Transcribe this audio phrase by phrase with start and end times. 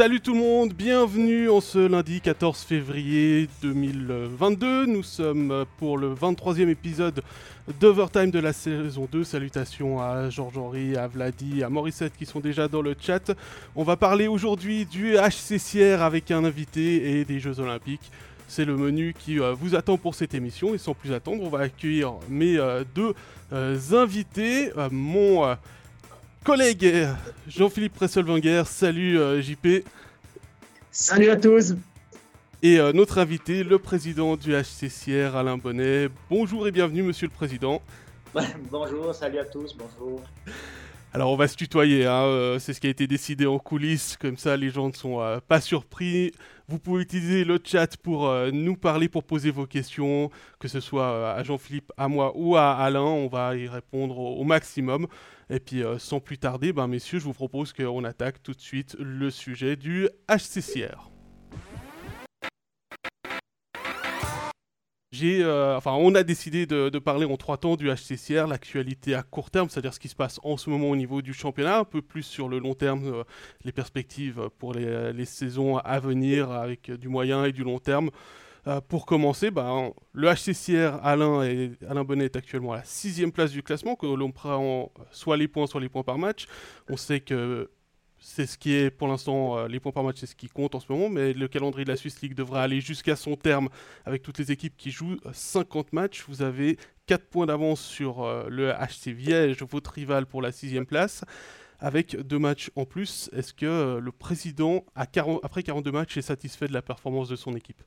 [0.00, 4.86] Salut tout le monde, bienvenue en ce lundi 14 février 2022.
[4.86, 7.20] Nous sommes pour le 23e épisode
[7.80, 9.24] d'Overtime de la saison 2.
[9.24, 13.30] Salutations à Georges-Henri, à Vladi, à Morissette qui sont déjà dans le chat.
[13.76, 18.10] On va parler aujourd'hui du HCCR avec un invité et des Jeux Olympiques.
[18.48, 21.50] C'est le menu qui euh, vous attend pour cette émission et sans plus attendre, on
[21.50, 23.12] va accueillir mes euh, deux
[23.52, 24.72] euh, invités.
[24.90, 25.56] mon
[26.44, 27.08] collègue
[27.48, 28.64] Jean-Philippe Presselwenger.
[28.66, 29.84] Salut euh, JP.
[30.90, 31.74] Salut à tous.
[32.62, 36.08] Et euh, notre invité, le président du HCCR, Alain Bonnet.
[36.28, 37.80] Bonjour et bienvenue, monsieur le président.
[38.70, 40.22] bonjour, salut à tous, bonjour.
[41.12, 44.16] Alors on va se tutoyer, hein, euh, c'est ce qui a été décidé en coulisses,
[44.16, 46.30] comme ça les gens ne sont pas surpris.
[46.68, 51.34] Vous pouvez utiliser le chat pour nous parler, pour poser vos questions, que ce soit
[51.34, 55.08] à Jean-Philippe, à moi ou à Alain, on va y répondre au maximum.
[55.50, 58.60] Et puis euh, sans plus tarder, ben, messieurs, je vous propose qu'on attaque tout de
[58.60, 61.10] suite le sujet du HCCR.
[65.22, 69.50] Euh, enfin, on a décidé de, parler en trois temps du HCCR, l'actualité à court
[69.50, 72.02] terme, c'est-à-dire ce qui se passe en ce moment au niveau du championnat, un peu
[72.02, 73.24] plus sur le long terme, euh,
[73.64, 78.10] les perspectives pour les, saisons à venir avec du moyen et du long terme.
[78.66, 83.32] Euh, pour commencer, bah, le HCCR Alain, et, Alain Bonnet est actuellement à la sixième
[83.32, 86.46] place du classement, que l'on prend soit les points, soit les points par match.
[86.88, 87.70] On sait que
[88.20, 90.74] c'est ce qui est pour l'instant, euh, les points par match, c'est ce qui compte
[90.74, 93.68] en ce moment, mais le calendrier de la Swiss League devrait aller jusqu'à son terme
[94.04, 96.24] avec toutes les équipes qui jouent 50 matchs.
[96.28, 100.86] Vous avez 4 points d'avance sur euh, le HC Viège, votre rival pour la sixième
[100.86, 101.24] place
[101.78, 103.30] avec deux matchs en plus.
[103.32, 107.82] Est-ce que le président, après 42 matchs, est satisfait de la performance de son équipe?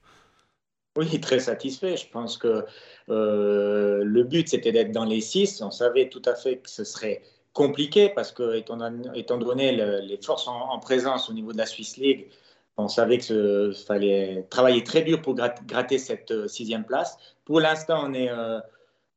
[0.96, 1.98] Oui, très satisfait.
[1.98, 2.66] Je pense que
[3.10, 5.62] euh, le but, c'était d'être dans les six.
[5.62, 7.24] On savait tout à fait que ce serait
[7.54, 12.30] compliqué parce que, étant, donné les forces en, présence au niveau de la Swiss League,
[12.78, 17.18] on savait qu'il fallait travailler très dur pour gratter, cette euh, sixième place.
[17.46, 18.60] Pour l'instant, on est, euh,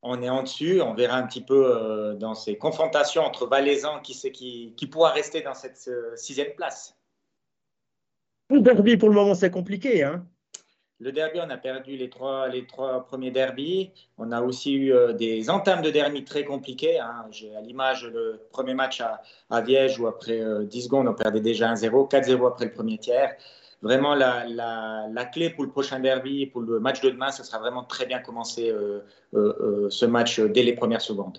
[0.03, 0.83] on est en dessus.
[0.83, 5.41] On verra un petit peu dans ces confrontations entre Valaisans qui, qui, qui pourra rester
[5.41, 6.95] dans cette sixième place.
[8.51, 10.05] Le derby, pour le moment, c'est compliqué.
[10.05, 10.27] Hein
[10.99, 13.91] le derby, on a perdu les trois, les trois premiers derbys.
[14.17, 16.99] On a aussi eu euh, des entames de derby très compliquées.
[16.99, 17.27] Hein.
[17.31, 21.15] J'ai à l'image le premier match à, à Viège où après 10 euh, secondes, on
[21.15, 23.35] perdait déjà 1-0, 4-0 après le premier tiers.
[23.83, 27.45] Vraiment, la, la, la, clé pour le prochain derby, pour le match de demain, ce
[27.45, 31.39] sera vraiment très bien commencer euh, ce match dès les premières secondes.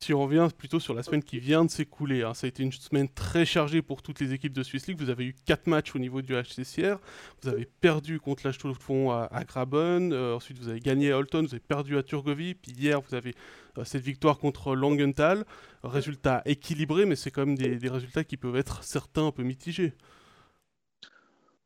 [0.00, 2.62] Si on revient plutôt sur la semaine qui vient de s'écouler, hein, ça a été
[2.62, 4.96] une semaine très chargée pour toutes les équipes de Swiss League.
[4.96, 6.98] Vous avez eu 4 matchs au niveau du HCCR.
[7.42, 10.12] Vous avez perdu contre la de à, à Graben.
[10.12, 11.44] Euh, ensuite, vous avez gagné à Holton.
[11.44, 12.54] Vous avez perdu à Turgovie.
[12.54, 13.34] Puis hier, vous avez
[13.76, 15.44] euh, cette victoire contre Langenthal.
[15.82, 19.94] Résultat équilibré, mais c'est quand même des résultats qui peuvent être certains un peu mitigés.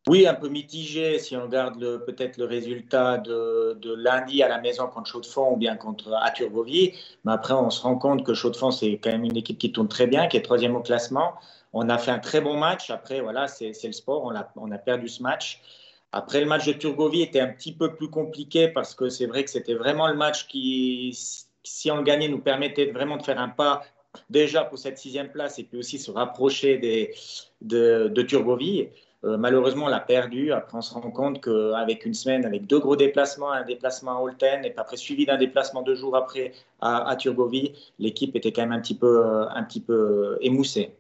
[0.09, 4.89] Oui, un peu mitigé si on regarde peut-être le résultat de, lundi à la maison
[4.89, 6.95] contre Chaux-de-Fonds ou bien contre Aturgovie.
[7.25, 9.87] Mais après, on se rend compte que Chaux-de-Fonds, c'est quand même une équipe qui tourne
[9.87, 11.35] très bien, qui est troisième au classement.
[11.73, 12.91] On a fait un très bon match.
[12.91, 14.25] Après, voilà, c'est le sport.
[14.57, 15.63] On a, perdu ce match.
[16.11, 19.45] Après, le match de Turgovie était un petit peu plus compliqué parce que c'est vrai
[19.45, 21.17] que c'était vraiment le match qui,
[21.63, 23.85] si on le gagnait, nous permettait vraiment de faire un pas
[24.31, 27.15] déjà pour cette sixième place et puis aussi se rapprocher
[27.61, 28.89] de, de Turgovie.
[29.25, 30.53] Euh, malheureusement, on l'a perdu.
[30.53, 34.21] Après, on se rend compte qu'avec une semaine, avec deux gros déplacements, un déplacement à
[34.21, 38.73] Holten et après suivi d'un déplacement deux jours après à, Turgovie, l'équipe était quand même
[38.73, 40.97] un petit peu, euh, un petit peu euh, émoussée.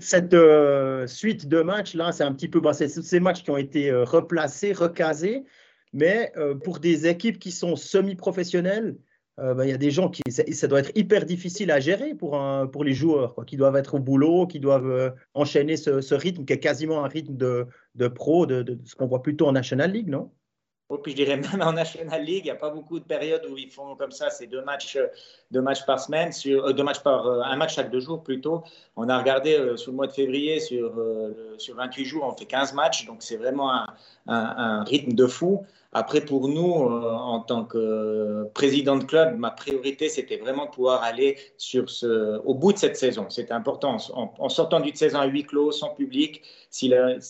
[0.00, 0.34] Cette,
[1.06, 2.60] suite de matchs, là, c'est un petit peu.
[2.72, 5.44] C'est ces matchs qui ont été replacés, recasés,
[5.92, 6.32] mais
[6.64, 8.96] pour des équipes qui sont semi-professionnelles,
[9.40, 12.14] euh, ben, il y a des gens qui ça, doit être hyper difficile à gérer
[12.14, 12.40] pour,
[12.72, 16.52] pour les joueurs, qui doivent être au boulot, qui doivent euh, enchaîner ce, rythme qui
[16.52, 20.08] est quasiment un rythme de, de pro, de, ce qu'on voit plutôt en National League,
[20.08, 20.30] non?
[20.90, 23.46] Oh, puis je dirais même en National League, il n'y a pas beaucoup de périodes
[23.50, 24.98] où ils font comme ça, c'est deux matchs,
[25.50, 28.62] deux matchs par semaine, sur, euh, deux matchs par, un match chaque deux jours plutôt.
[28.94, 30.92] On a regardé euh, sur le mois de février, sur,
[31.58, 33.72] sur 28 jours, on fait 15 matchs, donc c'est vraiment
[34.26, 35.64] un, rythme de fou.
[35.96, 41.04] Après, pour nous, en tant que président de club, ma priorité, c'était vraiment de pouvoir
[41.04, 43.26] aller sur ce, au bout de cette saison.
[43.30, 43.96] C'était important.
[44.12, 47.20] En, sortant d'une saison à huis clos, sans public, si la,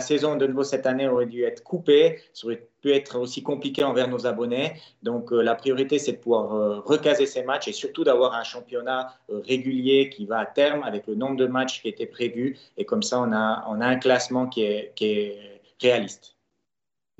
[0.00, 3.84] saison de nouveau cette année aurait dû être coupée, ça aurait pu être aussi compliqué
[3.84, 4.72] envers nos abonnés.
[5.02, 8.44] Donc euh, la priorité, c'est de pouvoir euh, recaser ces matchs et surtout d'avoir un
[8.44, 12.58] championnat euh, régulier qui va à terme avec le nombre de matchs qui était prévu.
[12.78, 16.34] Et comme ça, on a, un classement qui est réaliste.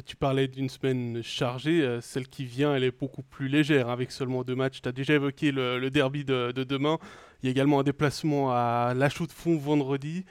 [0.06, 4.42] Tu parlais d'une semaine chargée, celle qui vient, elle est beaucoup plus légère avec seulement
[4.42, 4.80] deux matchs.
[4.82, 6.98] Tu as déjà évoqué le, derby de, de, demain.
[7.42, 10.24] Il y a également un déplacement à La de Fonds vendredi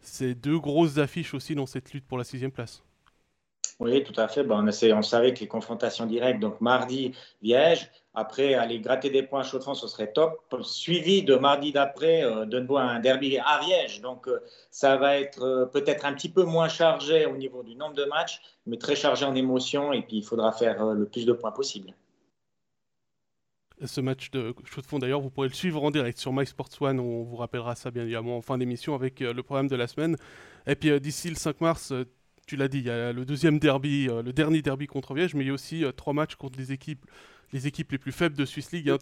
[0.00, 2.82] c'est deux grosses affiches aussi dans cette lutte pour la sixième place.
[3.80, 4.44] Oui, tout à fait.
[4.48, 7.12] on, on, savait que les confrontations directes, donc mardi,
[7.42, 10.42] Viège, après aller gratter des points à Chaux ce serait top.
[10.62, 14.00] Suivi de mardi d'après, euh, de nouveau un derby à Viège.
[14.00, 17.76] Donc euh, ça va être euh, peut-être un petit peu moins chargé au niveau du
[17.76, 19.92] nombre de matchs, mais très chargé en émotions.
[19.92, 21.94] Et puis il faudra faire le plus de points possible.
[23.84, 24.52] Ce match de
[24.84, 26.98] Fonds, d'ailleurs, vous pourrez le suivre en direct sur MySports One.
[26.98, 30.16] On vous rappellera ça bien évidemment en fin d'émission avec le programme de la semaine.
[30.66, 31.92] Et puis d'ici le 5 mars,
[32.48, 35.44] tu l'as dit, il y a le deuxième derby, le dernier derby contre Viège, mais
[35.44, 37.06] il y a aussi trois matchs contre les équipes,
[37.52, 38.90] les équipes les plus faibles de Swiss League.
[38.90, 38.98] Hein.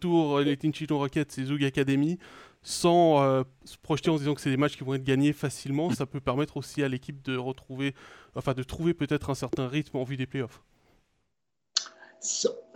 [0.00, 2.18] Tour, les Tinchito Rockets et Zug Academy,
[2.62, 5.32] sans euh, se projeter en se disant que c'est des matchs qui vont être gagnés
[5.32, 7.94] facilement, ça peut permettre aussi à l'équipe de retrouver,
[8.34, 10.62] enfin de trouver peut-être un certain rythme en vue des playoffs.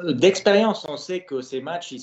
[0.01, 1.95] D'expérience, on sait que ces matchs,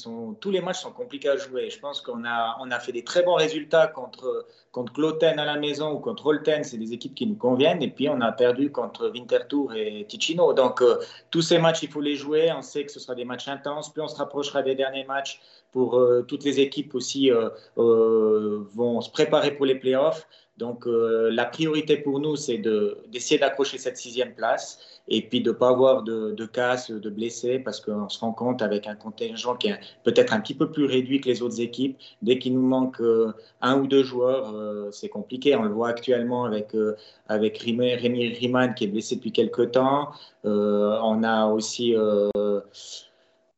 [0.41, 1.69] tous les matchs sont compliqués à jouer.
[1.69, 5.93] Je pense qu'on a, fait des très bons résultats contre, contre Cloten à la maison
[5.93, 6.65] ou contre Holten.
[6.65, 7.81] C'est des équipes qui nous conviennent.
[7.81, 10.51] Et puis, on a perdu contre Winterthur et Ticino.
[10.51, 10.97] Donc, euh,
[11.31, 12.51] tous ces matchs, il faut les jouer.
[12.51, 13.91] On sait que ce sera des matchs intenses.
[13.91, 15.39] Plus on se rapprochera des derniers matchs
[15.71, 20.27] pour euh, toutes les équipes aussi euh, vont se préparer pour les playoffs.
[20.57, 25.55] Donc, la priorité pour nous, c'est d'essayer d'accrocher cette sixième place et puis de ne
[25.55, 29.55] pas avoir de, de casse, de blessés, parce qu'on se rend compte avec un contingent
[29.55, 32.65] qui est peut-être un petit peu plus réduit que les autres équipes, dès qu'il nous
[32.65, 35.55] manque euh, un ou deux joueurs, euh, c'est compliqué.
[35.55, 36.95] On le voit actuellement avec, euh,
[37.27, 40.09] avec Rémi, Riemann qui est blessé depuis quelques temps.
[40.43, 41.95] on a aussi...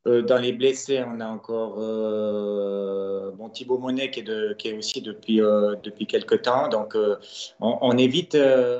[0.04, 1.76] dans les blessés, on a encore
[3.36, 6.68] bon, Thibaut Monet qui est, de, qui est aussi depuis, depuis quelques temps.
[6.68, 6.96] Donc,
[7.60, 8.36] on, on, évite,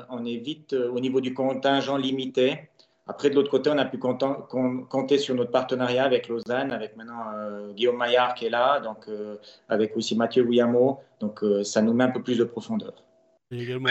[0.09, 2.69] on évite au niveau du contingent limité.
[3.05, 7.33] Après, de l'autre côté, on a pu compter sur notre partenariat avec Lausanne, avec maintenant
[7.35, 9.35] euh, Guillaume Maillard qui est là, donc euh,
[9.67, 11.01] avec aussi Mathieu Guillamo.
[11.19, 12.93] Donc, euh, ça nous met un peu plus de profondeur.
[13.51, 13.89] Également,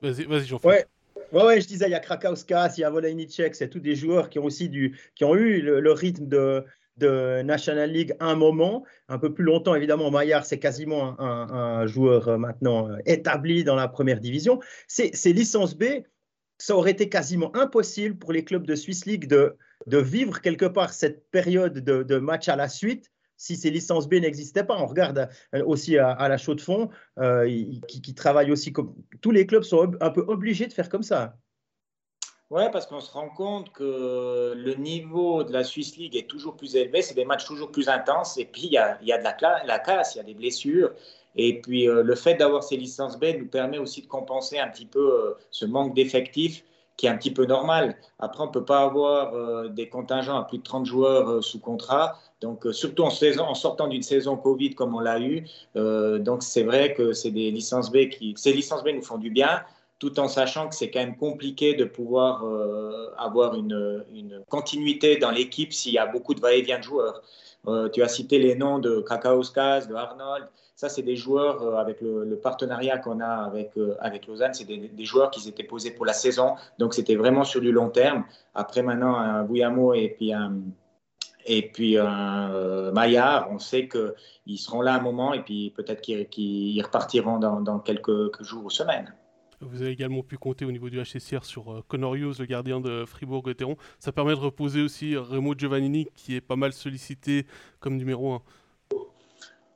[0.00, 0.86] Vas-y, vas-y, jean ouais.
[1.32, 4.30] Ouais, je disais, il y a Krakauskas, il y a Volejnicek, c'est tous des joueurs
[4.30, 6.64] qui ont aussi du, qui ont eu le, rythme de,
[6.96, 10.10] de National League un moment, un peu plus longtemps évidemment.
[10.10, 14.60] Maillard, c'est quasiment un, joueur maintenant établi dans la première division.
[14.86, 15.84] C'est licence B
[16.58, 20.66] ça aurait été quasiment impossible pour les clubs de Swiss League de, de vivre quelque
[20.66, 24.76] part cette période de, de match à la suite si ces licences B n'existaient pas.
[24.76, 27.48] On regarde euh, aussi à, la chaux de fond, euh,
[27.88, 28.94] qui, qui travaillent aussi comme.
[29.22, 31.38] Tous les clubs sont un peu obligés de faire comme ça.
[32.50, 36.56] Oui, parce qu'on se rend compte que le niveau de la Swiss League est toujours
[36.56, 39.18] plus élevé, c'est des matchs toujours plus intenses, et puis il y a, y a
[39.18, 40.92] de la, la casse, il y a des blessures,
[41.36, 44.68] et puis euh, le fait d'avoir ces licences B nous permet aussi de compenser un
[44.68, 46.64] petit peu euh, ce manque d'effectifs
[46.96, 47.96] qui est un petit peu normal.
[48.18, 52.18] Après, on ne peut pas avoir des contingents à plus de 30 joueurs sous contrat.
[52.40, 55.44] Donc, surtout en, sortant d'une saison Covid comme on l'a eu.
[55.74, 58.34] donc, c'est vrai que c'est des licences B qui.
[58.36, 59.62] Ces licences B nous font du bien,
[59.98, 62.44] tout en sachant que c'est quand même compliqué de pouvoir
[63.18, 64.04] avoir une,
[64.48, 67.22] continuité dans l'équipe s'il y a beaucoup de va-et-vient de joueurs.
[67.92, 70.46] tu as cité les noms de Kakauskas, de Arnold.
[70.78, 74.64] Ça, c'est des joueurs euh, avec le, partenariat qu'on a avec, euh, avec Lausanne, c'est
[74.64, 76.54] des, joueurs qui s'étaient posés pour la saison.
[76.78, 78.22] Donc, c'était vraiment sur du long terme.
[78.54, 80.54] Après, maintenant, un Bouyamo et puis un,
[81.46, 86.82] et puis euh, Maillard, on sait qu'ils seront là un moment et puis peut-être qu'ils
[86.82, 89.14] repartiront dans, quelques jours ou semaines.
[89.60, 93.04] Vous avez également pu compter au niveau du HCCR sur Connor Hughes, le gardien de
[93.04, 93.76] Fribourg-Gotteron.
[93.98, 97.44] Ça permet de reposer aussi Remo Giovannini, qui est pas mal sollicité
[97.80, 98.42] comme numéro 1.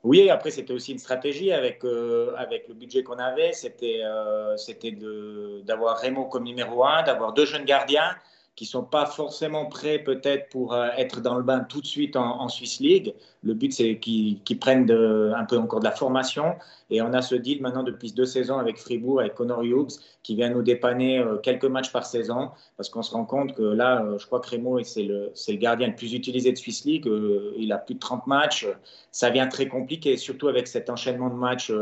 [0.05, 3.53] Oui, après, c'était aussi une stratégie avec, euh, avec le budget qu'on avait.
[3.53, 8.17] C'était euh, d'avoir Raymond comme numéro un, d'avoir deux jeunes gardiens
[8.55, 12.17] qui sont pas forcément prêts peut-être pour euh, être dans le bain tout de suite
[12.17, 13.15] en, Swiss League.
[13.43, 16.57] Le but, c'est qu'ils prennent un peu encore de la formation.
[16.91, 19.93] Et on a ce deal maintenant depuis deux saisons avec Fribourg, avec Connor Hughes,
[20.23, 22.51] qui vient nous dépanner euh, quelques matchs par saison.
[22.77, 25.57] Parce qu'on se rend compte que là, euh, je crois que Rémo, c'est le, le,
[25.57, 27.09] gardien le plus utilisé de Swiss League.
[27.57, 28.69] il a plus de 30 matchs.
[29.13, 31.73] Ça vient très compliqué, surtout avec cet enchaînement de matchs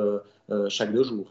[0.68, 1.26] chaque deux jours.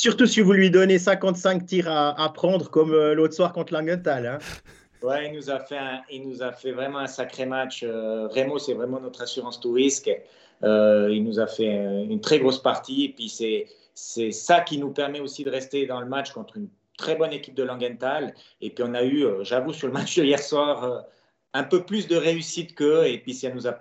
[0.00, 4.26] Surtout si vous lui donnez 55 tirs à, prendre comme euh, l'autre soir contre Langenthal.
[4.26, 4.38] Hein.
[5.02, 5.76] Ouais, il nous, a fait
[6.10, 7.82] il nous a fait vraiment un sacré match.
[7.82, 10.10] Euh, Remo, c'est vraiment notre assurance tout risque.
[10.62, 13.04] Euh, il nous a fait une très grosse partie.
[13.04, 16.56] Et puis, c'est, c'est ça qui nous permet aussi de rester dans le match contre
[16.56, 18.34] une très bonne équipe de Langenthal.
[18.62, 21.04] Et puis, on a eu, j'avoue, sur le match de hier soir,
[21.52, 23.04] un peu plus de réussite qu'eux.
[23.06, 23.72] Et puis, ça nous a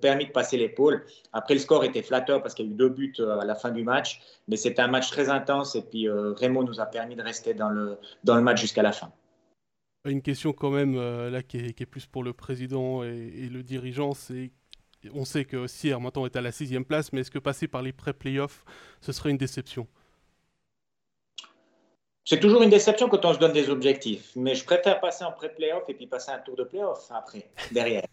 [0.00, 1.04] permis de passer l'épaule.
[1.32, 3.54] Après, le score était flatteur parce qu'il y a eu deux buts euh, à la
[3.54, 4.20] fin du match.
[4.48, 5.74] Mais c'était un match très intense.
[5.74, 8.82] Et puis, euh, Raymond nous a permis de rester dans le, dans le match jusqu'à
[8.82, 9.12] la fin.
[10.04, 13.48] Une question quand même, euh, là, qui est, qui est, plus pour le président et,
[13.50, 14.50] le dirigeant, c'est
[15.14, 17.82] on sait que Sierre maintenant est à la sixième place, mais est-ce que passer par
[17.82, 18.64] les pré-playoffs,
[19.00, 19.88] ce serait une déception?
[22.24, 25.32] C'est toujours une déception quand on se donne des objectifs, mais je préfère passer en
[25.32, 28.06] pré-playoff et puis passer un tour de playoff après, derrière.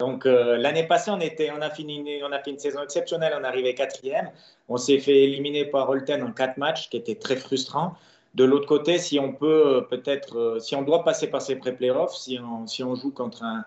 [0.00, 3.46] Donc euh, l'année passée, on, était, on, a fini, fait une saison exceptionnelle, on est
[3.46, 4.30] arrivé quatrième.
[4.68, 7.94] On s'est fait éliminer par Holten en quatre matchs, qui était très frustrant.
[8.34, 11.54] De l'autre côté, si on peut euh, peut-être, euh, si on doit passer par ces
[11.54, 13.64] pré-playoffs, si on, si on joue contre un,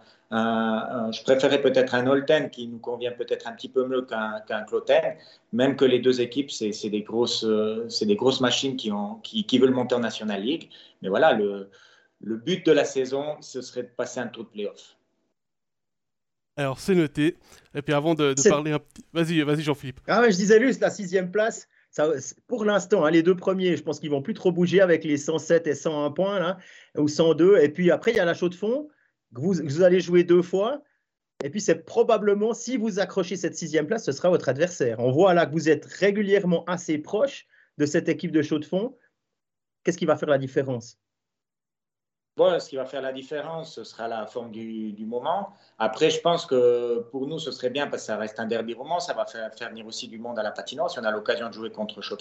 [1.14, 4.54] je préférais peut-être un Holten qui nous convient peut-être un petit peu mieux qu'un qu
[4.68, 5.16] Cloten,
[5.54, 9.72] même que les deux équipes, c'est des, grosses, des grosses machines qui, ont, qui, veulent
[9.72, 10.70] monter en National League.
[11.02, 11.70] Mais voilà, le,
[12.20, 14.97] le but de la saison, ce serait de passer un tour de playoff.
[16.58, 17.38] Alors, c'est noté.
[17.76, 19.06] Et puis, avant de, parler un petit.
[19.14, 20.02] Vas-y, vas-y, Jean-Philippe.
[20.08, 21.68] Ah, je disais juste la sixième place.
[21.92, 22.12] Ça,
[22.48, 25.18] pour l'instant, hein, les deux premiers, je pense qu'ils vont plus trop bouger avec les
[25.18, 26.58] 107 et 101 points, là,
[26.98, 27.60] ou 102.
[27.60, 28.90] Et puis après, il y a la chaux de fond,
[29.34, 30.84] que vous, vous allez jouer deux fois.
[31.44, 35.00] Et puis, c'est probablement, si vous accrochez cette sixième place, ce sera votre adversaire.
[35.00, 37.46] On voit là que vous êtes régulièrement assez proche
[37.78, 38.98] de cette équipe de chaux de fond.
[39.84, 40.98] Qu'est-ce qui va faire la différence?
[42.38, 45.50] Bon, ce qui va faire la différence, ce sera la forme du, moment.
[45.80, 48.76] Après, je pense que pour nous, ce serait bien parce que ça reste un derby
[48.76, 49.00] roman.
[49.00, 51.54] Ça va faire, venir aussi du monde à la patinoire si on a l'occasion de
[51.54, 52.16] jouer contre chaux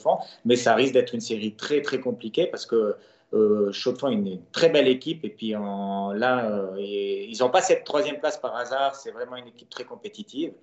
[0.47, 2.97] Mais ça risque d'être une série très, très compliquée parce que
[3.35, 5.23] euh, est une très belle équipe.
[5.23, 8.95] Et puis là, euh, ils n'ont pas cette troisième place par hasard.
[8.95, 10.55] C'est vraiment une équipe très compétitive.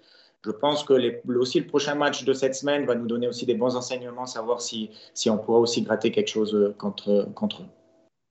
[0.44, 3.54] Je pense que aussi le prochain match de cette semaine va nous donner aussi des
[3.54, 7.83] bons enseignements, savoir si, si on pourra aussi gratter quelque chose contre, contre eux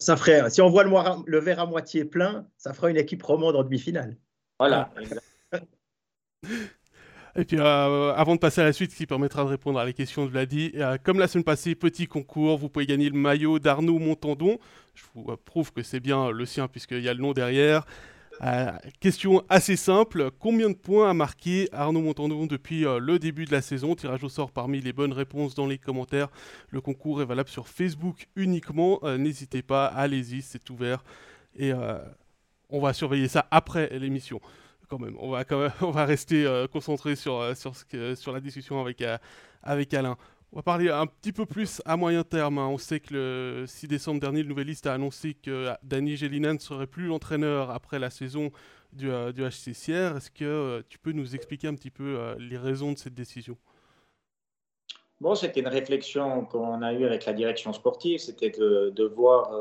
[0.03, 3.57] ça ferait, si on voit le, verre à moitié plein, ça fera une équipe romande
[3.57, 4.17] en demi-finale.
[4.59, 4.93] Voilà.
[7.35, 9.95] Et puis, euh, avant de passer à la suite, qui permettra de répondre à les
[9.95, 13.59] questions de Vladi, euh, comme la semaine passée, petit concours, vous pouvez gagner le maillot
[13.59, 14.59] d'Arnaud Montandon.
[14.95, 17.87] Je vous euh, prouve que c'est bien le sien, puisqu'il y a le nom derrière.
[18.45, 23.45] Euh, question assez simple, combien de points a marqué Arnaud Montandon depuis euh, le début
[23.45, 23.95] de la saison?
[23.95, 26.29] Tirage au sort parmi les bonnes réponses dans les commentaires.
[26.71, 28.99] Le concours est valable sur Facebook uniquement.
[29.05, 31.05] Euh, n'hésitez pas, allez-y, c'est ouvert.
[31.55, 31.73] Et
[32.71, 34.41] on va surveiller ça après l'émission.
[34.89, 35.45] Quand même, on va,
[35.83, 39.05] on va rester concentré sur, sur, ce sur la discussion avec,
[39.63, 40.17] avec Alain.
[40.55, 42.59] On va parler un petit peu plus à moyen terme.
[42.59, 42.69] Hein.
[42.69, 46.59] On sait que le 6 décembre dernier, le Nouvelliste a annoncé que Danny Gélina ne
[46.59, 48.51] serait plus l'entraîneur après la saison
[48.93, 50.19] du, euh, du HCCR.
[50.19, 53.15] Est-ce que euh, tu peux nous expliquer un petit peu euh, les raisons de cette
[53.15, 53.57] décision?
[55.23, 59.53] Bon, c'était une réflexion qu'on a eue avec la direction sportive, c'était de, voir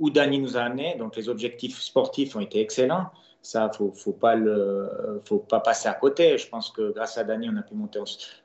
[0.00, 0.96] où Danny nous a amené.
[0.96, 3.10] Donc les objectifs sportifs ont été excellents.
[3.40, 6.36] Ça, faut, faut pas le, faut pas passer à côté.
[6.38, 8.00] Je pense que grâce à Dany, on a pu monter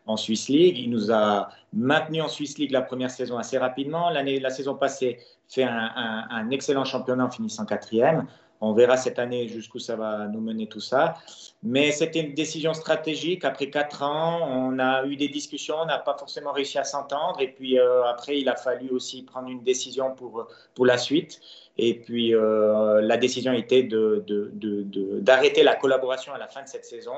[0.05, 0.77] en, Swiss League.
[0.77, 4.09] Il nous a maintenu en Swiss League la première saison assez rapidement.
[4.09, 5.19] L'année, la saison passée,
[5.49, 5.91] fait un,
[6.29, 8.27] un excellent championnat en finissant quatrième.
[8.65, 11.15] On verra cette année jusqu'où ça va nous mener tout ça.
[11.63, 13.43] Mais c'était une décision stratégique.
[13.43, 17.41] Après quatre ans, on a eu des discussions, on n'a pas forcément réussi à s'entendre.
[17.41, 21.41] Et puis euh, après, il a fallu aussi prendre une décision pour, pour la suite.
[21.77, 26.67] Et puis euh, la décision était d'arrêter de, de, la collaboration à la fin de
[26.67, 27.15] cette saison.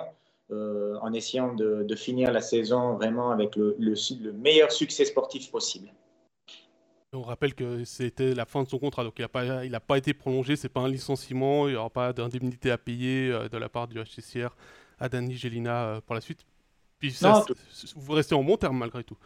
[0.52, 5.92] Euh, en essayant de, finir la saison vraiment avec le, le meilleur succès sportif possible.
[7.14, 9.98] On rappelle que c'était la fin de son contrat, donc il n'a pas, il pas
[9.98, 13.58] été prolongé, c'est pas un licenciement, il n'y aura pas d'indemnité à payer euh, de
[13.58, 14.50] la part du HCCR
[15.00, 16.46] à Danny Gelina pour la suite.
[17.00, 17.18] Puis
[17.96, 19.18] vous restez en bon terme malgré tout.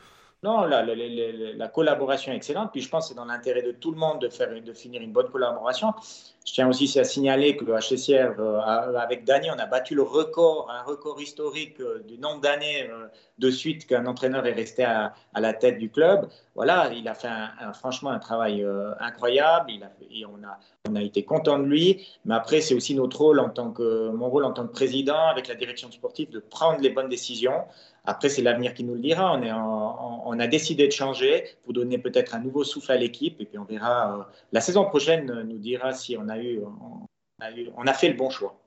[0.41, 2.72] Non, la, la, collaboration est excellente.
[2.72, 5.01] Puis je pense que c'est dans l'intérêt de tout le monde de, faire, de finir
[5.01, 5.93] une bonne collaboration.
[6.46, 8.60] Je tiens aussi à signaler que le HCCR, euh,
[8.98, 13.08] avec Dany, on a battu le record, un record historique euh, du nombre d'années euh,
[13.38, 16.29] de suite qu'un entraîneur est resté à, la tête du club.
[16.55, 17.27] Voilà, il a fait
[17.74, 18.65] franchement un travail
[19.00, 19.72] incroyable.
[19.72, 20.58] Il a, et on a,
[20.89, 22.08] on a été content de lui.
[22.25, 25.27] Mais après, c'est aussi notre rôle en tant que, mon rôle en tant que président
[25.27, 27.63] avec la direction sportive de prendre les bonnes décisions.
[28.09, 29.37] Après, c'est l'avenir qui nous le dira.
[29.37, 33.39] On, est on, a décidé de changer pour donner peut-être un nouveau souffle à l'équipe.
[33.39, 34.17] Et puis, on verra.
[34.17, 36.59] Euh, la saison prochaine nous dira si on a eu,
[37.77, 38.59] on a, fait le bon choix.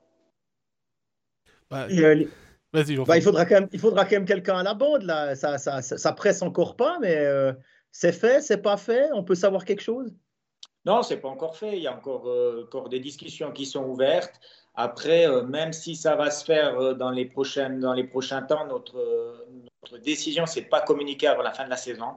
[1.69, 2.23] Bah, euh,
[2.71, 5.35] Vas-y, bah, il faudra quand même, il faudra quand même quelqu'un à la bande là.
[5.35, 7.51] Ça, ça, ça, presse encore pas, mais euh,
[7.91, 9.09] c'est fait, c'est pas fait.
[9.13, 10.15] On peut savoir quelque chose?
[10.85, 11.75] Non, c'est pas encore fait.
[11.75, 12.29] Il y a encore,
[12.63, 14.39] encore des discussions qui sont ouvertes.
[14.75, 18.41] Après, euh, même si ça va se faire euh, dans les, prochaines, dans les prochains
[18.41, 19.45] temps, notre,
[20.03, 22.15] décision, c'est pas communiquer avant la fin de la saison.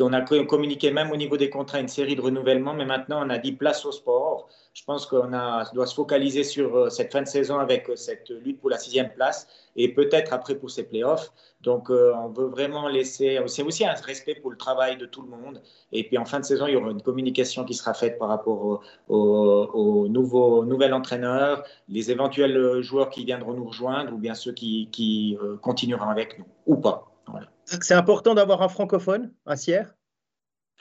[0.00, 3.30] On a communiqué même au niveau des contrats une série de renouvellements, mais maintenant on
[3.30, 4.48] a dit place au sport.
[4.74, 5.30] Je pense qu'on
[5.72, 8.76] doit se focaliser sur euh, cette fin de saison avec euh, cette lutte pour la
[8.76, 11.32] sixième place et peut-être après pour ces playoffs.
[11.60, 13.40] Donc, on veut vraiment laisser.
[13.46, 15.62] C'est aussi un respect pour le travail de tout le monde.
[15.92, 18.28] Et puis, en fin de saison, il y aura une communication qui sera faite par
[18.28, 24.52] rapport au, nouveau, nouvel entraîneur, les éventuels joueurs qui viendront nous rejoindre ou bien ceux
[24.52, 27.10] qui, continueront avec nous ou pas.
[27.64, 29.94] C'est important d'avoir un francophone, un Sierre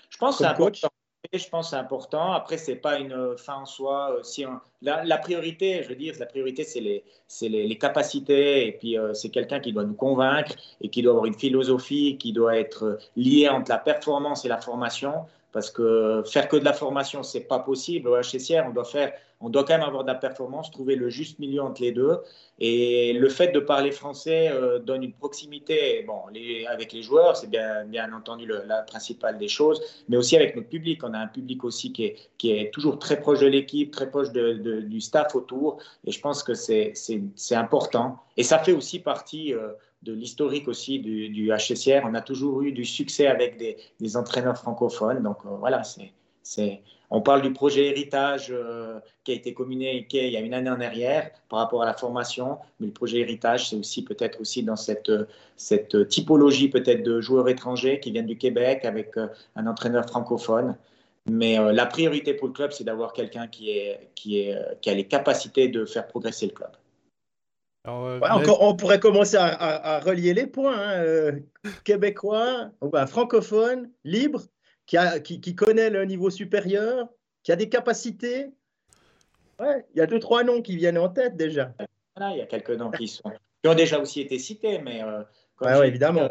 [0.10, 0.90] Je pense que c'est important.
[1.32, 2.34] Je pense c'est important.
[2.34, 4.18] Après, c'est pas une fin en soi.
[4.18, 4.48] Euh,
[4.82, 7.04] la, priorité, je veux dire, la priorité, c'est les,
[7.42, 8.68] les, les, capacités.
[8.68, 12.18] Et puis, euh, c'est quelqu'un qui doit nous convaincre et qui doit avoir une philosophie
[12.18, 16.66] qui doit être liée entre la performance et la formation parce que faire que de
[16.66, 18.10] la formation, c'est pas possible.
[18.10, 19.14] Au HCR, on doit faire,
[19.44, 22.20] on doit quand même avoir de la performance, trouver le juste milieu entre les deux.
[22.60, 26.22] Et le fait de parler français euh, donne une proximité, bon,
[26.70, 30.70] avec les joueurs, c'est bien, bien entendu la principale des choses, mais aussi avec notre
[30.70, 31.04] public.
[31.04, 34.10] On a un public aussi qui est, qui est toujours très proche de l'équipe, très
[34.10, 35.78] proche du staff autour.
[36.06, 36.94] Et je pense que c'est
[37.52, 38.20] important.
[38.38, 39.74] Et ça fait aussi partie euh,
[40.04, 42.02] de l'historique aussi du, du, HCR.
[42.06, 45.22] On a toujours eu du succès avec des, entraîneurs francophones.
[45.22, 50.34] Donc euh, voilà, c'est, on parle du projet héritage euh, qui a été communiqué il
[50.34, 53.70] y a une année en arrière par rapport à la formation, mais le projet héritage,
[53.70, 55.12] c'est aussi peut-être aussi dans cette,
[55.56, 60.76] cette typologie peut-être de joueurs étrangers qui viennent du Québec avec euh, un entraîneur francophone.
[61.30, 64.94] Mais la priorité pour le club, c'est d'avoir quelqu'un qui, est, qui, est, qui a
[64.94, 66.72] les capacités de faire progresser le club.
[67.86, 70.78] Euh, encore, on pourrait commencer à, relier les points.
[70.78, 71.32] Hein, euh,
[71.84, 74.42] québécois, ben, francophone, libre,
[74.86, 77.08] qui, a, qui, connaît le niveau supérieur,
[77.44, 78.52] qui a des capacités.
[79.60, 81.74] Ouais, il y a deux, trois noms qui viennent en tête déjà.
[82.20, 85.04] il y a quelques noms qui, sont, qui ont déjà aussi été cités, mais.
[85.04, 86.28] Euh, évidemment.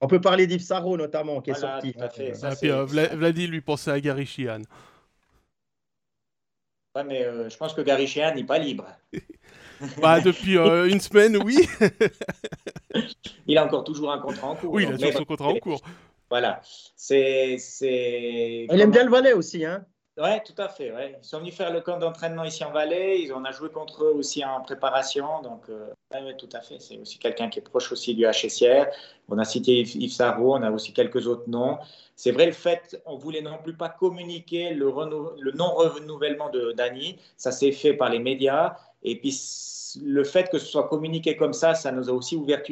[0.00, 1.94] On peut parler d'Yves Sarro notamment, qui est sorti.
[3.12, 4.62] Vladi lui pensait à Gary Sheehan.
[6.94, 8.86] Ouais, mais je pense que Gary Sheehan n'est pas libre.
[10.00, 11.68] Bah, depuis euh, une semaine, oui.
[13.46, 14.72] il a encore toujours un contrat en cours.
[14.72, 15.82] Oui, il a toujours son contrat en cours.
[16.30, 16.60] Voilà.
[16.96, 19.84] C'est, Il aime bien le Valais aussi, hein
[20.18, 20.92] oui, tout à fait.
[20.92, 21.14] Ouais.
[21.22, 23.20] Ils sont venus faire le camp d'entraînement ici en Valais.
[23.20, 25.42] Ils, on a joué contre eux aussi en préparation.
[25.42, 25.92] Donc, euh,
[26.38, 26.78] tout à fait.
[26.80, 28.86] C'est aussi quelqu'un qui est proche aussi du HSR.
[29.28, 31.76] On a cité Yves Sarro, on a aussi quelques autres noms.
[32.14, 34.86] C'est vrai, le fait, on voulait non plus pas communiquer le,
[35.38, 37.18] le non-renouvellement de Dany.
[37.36, 38.74] Ça s'est fait par les médias.
[39.02, 39.38] Et puis,
[40.02, 42.62] le fait que ce soit communiqué comme ça, ça nous a aussi ouvert,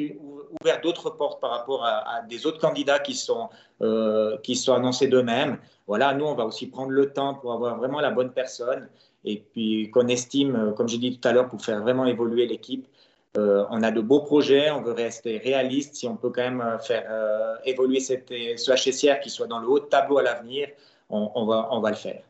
[0.61, 3.49] ouvert d'autres portes par rapport à, des autres candidats qui sont,
[3.81, 5.57] euh, qui sont annoncés d'eux-mêmes.
[5.87, 8.87] Voilà, nous, on va aussi prendre le temps pour avoir vraiment la bonne personne
[9.23, 12.45] et puis qu'on estime, euh, comme j'ai dit tout à l'heure, pour faire vraiment évoluer
[12.47, 12.87] l'équipe.
[13.37, 15.95] Euh, on a de beaux projets, on veut rester réaliste.
[15.95, 19.79] Si on peut quand même faire évoluer cette, ce HSR qui soit dans le haut
[19.79, 20.69] de tableau à l'avenir,
[21.09, 22.23] on, va, on va le faire.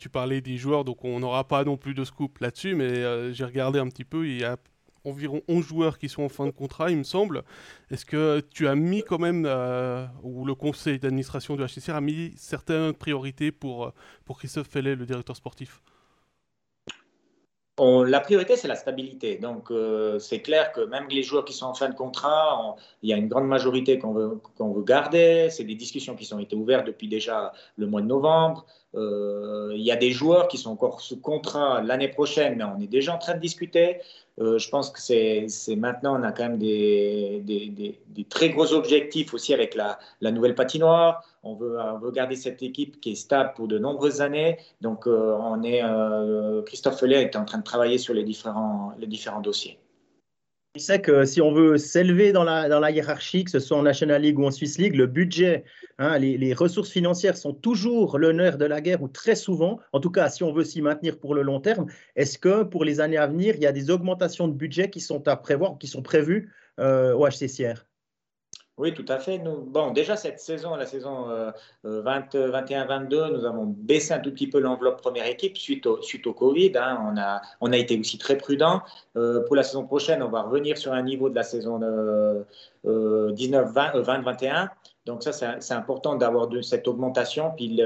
[0.00, 3.44] Tu parlais des joueurs, donc on n'aura pas non plus de scoop là-dessus, mais j'ai
[3.44, 4.56] regardé un petit peu, il y a
[5.04, 7.44] environ 11 joueurs qui sont en fin de contrat, il me semble.
[7.90, 12.00] Est-ce que tu as mis quand même, euh, ou le conseil d'administration du HCR a
[12.00, 13.92] mis certaines priorités pour,
[14.24, 15.80] pour Christophe Fellet, le directeur sportif?
[17.80, 19.36] La priorité, c'est la stabilité.
[19.36, 23.10] Donc, euh, c'est clair que même les joueurs qui sont en fin de contrat, il
[23.10, 25.48] y a une grande majorité qu'on veut, qu'on veut garder.
[25.50, 28.66] C'est des discussions qui ont été ouvertes depuis déjà le mois de novembre.
[28.94, 32.80] Euh, il y a des joueurs qui sont encore sous contrat l'année prochaine, mais on
[32.80, 33.98] est déjà en train de discuter.
[34.40, 37.98] Euh, je pense que c'est, maintenant, on a quand même des,
[38.28, 39.98] très gros objectifs aussi avec la,
[40.30, 41.24] nouvelle patinoire.
[41.42, 44.58] On veut, on veut, garder cette équipe qui est stable pour de nombreuses années.
[44.80, 45.82] Donc, on est,
[46.66, 48.94] Christophe Fellet est en train de travailler sur les différents
[49.42, 49.78] dossiers.
[50.76, 53.76] Je sais que si on veut s'élever dans la, dans la hiérarchie, que ce soit
[53.76, 55.64] en National League ou en Swiss League, le budget,
[55.98, 60.10] hein, les, ressources financières sont toujours l'honneur de la guerre ou très souvent, en tout
[60.10, 61.86] cas si on veut s'y maintenir pour le long terme.
[62.16, 65.00] Est-ce que pour les années à venir, il y a des augmentations de budget qui
[65.00, 67.87] sont à prévoir, qui sont prévues euh, au HCCR
[68.78, 69.38] oui, tout à fait.
[69.38, 71.26] Nous, bon, déjà cette saison, la saison
[71.84, 76.26] 21-22, euh, nous avons baissé un tout petit peu l'enveloppe première équipe suite au, suite
[76.28, 76.72] au Covid.
[76.76, 76.98] Hein.
[77.12, 78.82] On, a, on a été aussi très prudent.
[79.16, 81.80] Euh, pour la saison prochaine, on va revenir sur un niveau de la saison
[82.84, 84.68] 19-20-21.
[85.06, 87.50] Donc ça, c'est important d'avoir cette augmentation.
[87.56, 87.80] Puis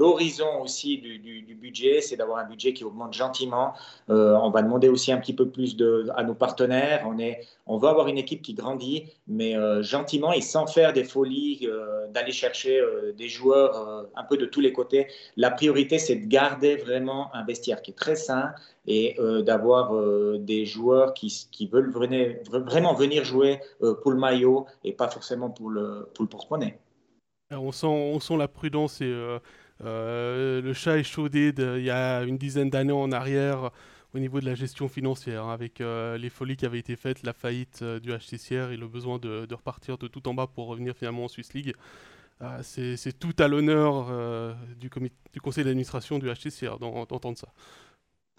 [0.00, 3.74] L'horizon aussi du, budget, c'est d'avoir un budget qui augmente gentiment.
[4.08, 7.04] Euh, on va demander aussi un petit peu plus de, à nos partenaires.
[7.06, 10.94] On, est, on veut avoir une équipe qui grandit, mais euh, gentiment et sans faire
[10.94, 12.80] des folies, euh, d'aller chercher
[13.18, 15.06] des joueurs un peu de tous les côtés.
[15.36, 18.54] La priorité, c'est de garder vraiment un vestiaire qui est très sain
[18.86, 19.92] et d'avoir
[20.38, 23.60] des joueurs qui, qui veulent vraiment venir jouer
[24.02, 26.78] pour le maillot et pas forcément pour le, pour le porte-monnaie.
[27.50, 29.12] On sent, on sent la prudence et
[29.82, 33.70] le chat est chaudé il y a une dizaine d'années en arrière
[34.12, 37.32] au niveau de la gestion financière, hein, avec les folies qui avaient été faites, la
[37.32, 41.24] faillite du HCCR et le besoin de, repartir de tout en bas pour revenir finalement
[41.24, 41.74] en Swiss League.
[42.62, 44.08] c'est tout à l'honneur
[44.78, 44.90] du,
[45.32, 47.48] du, conseil d'administration du HCCR d'entendre ça.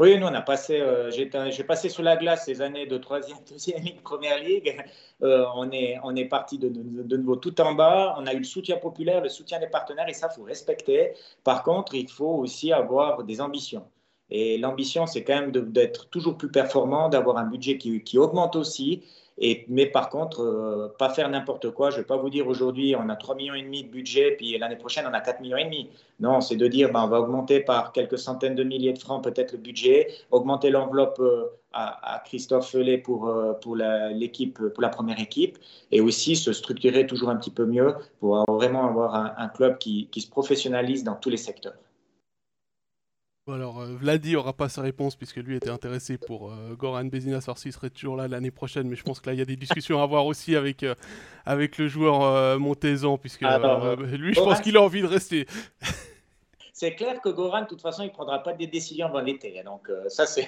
[0.02, 3.38] Oui, nous, on a passé, euh, j'ai passé sous la glace ces années de troisième,
[3.52, 4.76] deuxième ligue, première ligue.
[5.22, 8.16] Euh, on, est, parti de, nouveau tout en bas.
[8.18, 11.14] On a eu le soutien populaire, le soutien des partenaires, et ça, faut respecter.
[11.44, 13.86] Par contre, il faut aussi avoir des ambitions.
[14.32, 19.04] Et l'ambition, c'est quand même d'être toujours plus performant, d'avoir un budget qui augmente aussi
[19.70, 21.90] mais par contre, euh, pas faire n'importe quoi.
[21.90, 24.76] Je ne vais pas vous dire aujourd'hui, on a 3,5 millions de budget, puis l'année
[24.76, 25.88] prochaine, on a 4,5 millions.
[26.20, 29.24] Non, c'est de dire, ben, on va augmenter par quelques centaines de milliers de francs
[29.24, 34.90] peut-être le budget, augmenter l'enveloppe euh, à, Christophe Felet pour, euh, pour l'équipe, pour la
[34.90, 35.58] première équipe,
[35.92, 40.08] et aussi se structurer toujours un petit peu mieux pour vraiment avoir un, club qui
[40.16, 41.74] se professionnalise dans tous les secteurs.
[43.48, 47.42] Alors, euh, Vladi aura pas sa réponse puisque lui était intéressé pour euh, Goran Bezina
[47.42, 49.56] Sorci serait toujours là l'année prochaine, mais je pense que là il y a des
[49.56, 50.94] discussions à avoir aussi avec, euh,
[51.44, 55.48] avec le joueur montaisan puisque lui je pense qu'il a envie de rester.
[56.74, 59.62] C'est clair que Goran, de toute façon, il ne prendra pas des décisions avant l'été.
[59.64, 60.48] Donc, euh, ça, c'est,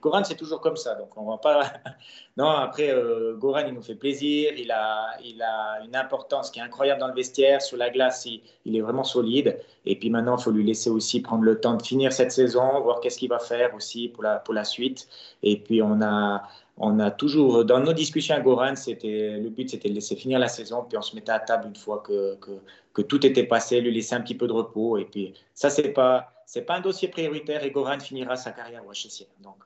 [0.00, 0.94] Goran, c'est toujours comme ça.
[0.94, 1.72] Donc, on va pas.
[2.36, 4.52] non, après, euh, Goran, il nous fait plaisir.
[4.56, 7.60] Il a, il a une importance qui est incroyable dans le vestiaire.
[7.60, 9.58] Sur la glace, il, il est vraiment solide.
[9.84, 12.80] Et puis maintenant, il faut lui laisser aussi prendre le temps de finir cette saison,
[12.80, 15.08] voir qu'est-ce qu'il va faire aussi pour la, pour la suite.
[15.42, 16.42] Et puis, on a
[16.78, 20.48] on a toujours, dans nos discussions à Goran, le but c'était de laisser finir la
[20.48, 22.36] saison, puis on se mettait à table une fois que,
[22.92, 24.98] que, tout était passé, lui laisser un petit peu de repos.
[24.98, 26.32] Et puis ça, c'est pas,
[26.66, 29.26] pas un dossier prioritaire et Goran finira sa carrière au HCC.
[29.42, 29.56] Donc.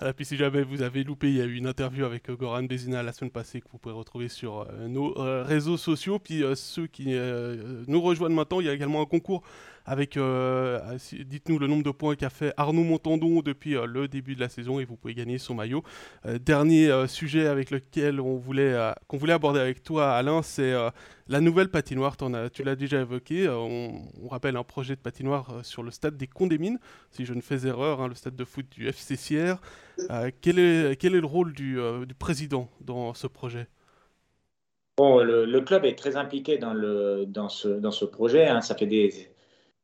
[0.00, 2.36] Alors, puis si jamais vous avez loupé, il y a eu une interview avec euh,
[2.36, 6.18] Goran Bezina la semaine passée que vous pouvez retrouver sur euh, nos euh, réseaux sociaux.
[6.18, 7.14] Puis ceux qui
[7.86, 9.42] nous rejoignent maintenant, il y a également un concours
[9.84, 10.80] avec, euh,
[11.26, 14.48] dites-nous le nombre de points qu'a fait Arnaud Montandon depuis euh, le début de la
[14.48, 15.82] saison et vous pouvez gagner son maillot.
[16.26, 18.76] Euh, dernier sujet avec lequel on voulait,
[19.08, 20.72] qu'on voulait aborder avec toi, Alain, c'est
[21.28, 22.16] la nouvelle patinoire.
[22.52, 23.48] Tu l'as déjà évoqué.
[23.48, 26.78] On, rappelle un projet de patinoire sur le stade des Condémines,
[27.10, 29.58] si je ne fais erreur, hein, le stade de foot du FC Sierre.
[30.40, 31.78] quel, est, le rôle du,
[32.18, 33.66] président dans ce projet?
[34.96, 38.46] Bon, le, club est très impliqué dans ce projet.
[38.46, 38.60] Hein.
[38.60, 39.31] Ça fait des,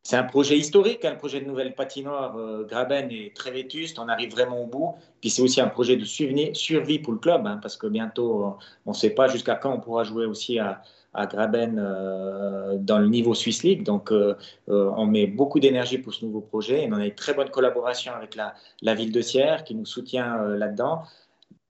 [0.03, 2.37] c'est un projet historique, un projet de nouvelle patinoire.
[2.37, 4.95] Euh, Graben est très vétuste, on arrive vraiment au bout.
[5.21, 8.57] Puis c'est aussi un projet de survie pour le club, hein, parce que bientôt,
[8.87, 10.83] on ne sait pas jusqu'à quand on pourra jouer aussi à,
[11.15, 13.83] Graben euh, dans le niveau Swiss League.
[13.83, 14.35] Donc, euh,
[14.69, 16.85] on met beaucoup d'énergie pour ce nouveau projet.
[16.85, 20.43] Et on a une très bonne collaboration avec la, ville de Sierre qui nous soutient
[20.45, 21.03] là-dedans.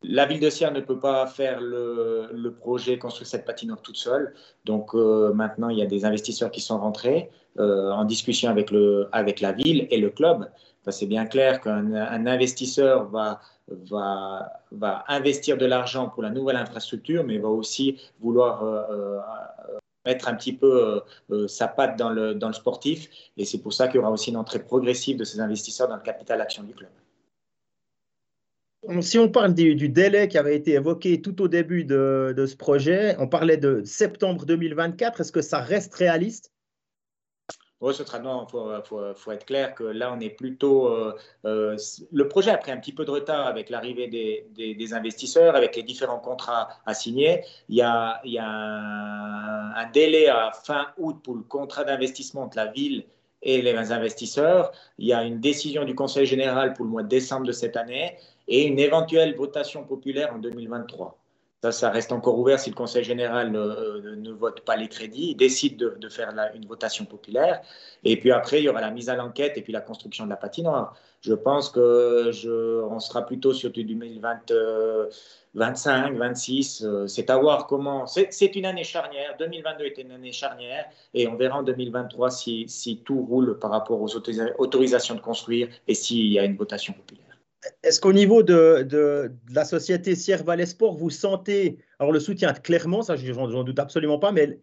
[0.02, 4.34] La ville de Sierre ne peut pas faire le, projet, construire cette patinoire toute seule.
[4.66, 7.30] Donc maintenant, il y a des investisseurs qui sont rentrés.
[7.58, 10.48] Euh, en discussion avec, le, avec la ville et le club.
[10.90, 17.24] c'est bien clair qu'un investisseur va, va, va investir de l'argent pour la nouvelle infrastructure,
[17.24, 21.02] mais va aussi vouloir euh, euh, mettre un petit peu
[21.48, 23.10] sa patte dans le, dans le sportif.
[23.36, 25.96] Et c'est pour ça qu'il y aura aussi une entrée progressive de ces investisseurs dans
[25.96, 26.90] le capital action du club.
[29.00, 32.56] Si on parle du, délai qui avait été évoqué tout au début de, de, ce
[32.56, 35.20] projet, on parlait de septembre 2024.
[35.20, 36.52] Est-ce que ça reste réaliste?
[37.80, 38.82] Oui, ce sera non, il
[39.14, 40.88] faut, être clair que là, on est plutôt.
[40.88, 41.76] Euh, euh,
[42.10, 45.84] le projet a pris un petit peu de retard avec l'arrivée des, investisseurs, avec les
[45.84, 47.44] différents contrats à signer.
[47.68, 52.42] Il y a, il y a un, délai à fin août pour le contrat d'investissement
[52.42, 53.04] entre la ville
[53.42, 54.72] et les investisseurs.
[54.98, 57.76] Il y a une décision du Conseil général pour le mois de décembre de cette
[57.76, 58.16] année
[58.48, 61.16] et une éventuelle votation populaire en 2023.
[61.64, 65.76] Ça, ça reste encore ouvert si le Conseil général ne, vote pas les crédits, décide
[65.76, 67.62] de, faire une votation populaire.
[68.04, 70.30] Et puis après, il y aura la mise à l'enquête et puis la construction de
[70.30, 70.94] la patinoire.
[71.20, 72.30] Je pense que
[72.84, 76.84] on sera plutôt sur du 2025, 26.
[76.84, 78.06] Euh, c'est à voir comment.
[78.06, 79.34] C'est une année charnière.
[79.40, 83.72] 2022 est une année charnière et on verra en 2023 si, si tout roule par
[83.72, 87.27] rapport aux autorisations de construire et s'il y a une votation populaire.
[87.82, 93.16] Est-ce qu'au niveau de, la société Sierre Valais vous sentez, alors le soutien clairement, ça
[93.16, 94.58] j'en doute absolument pas, mais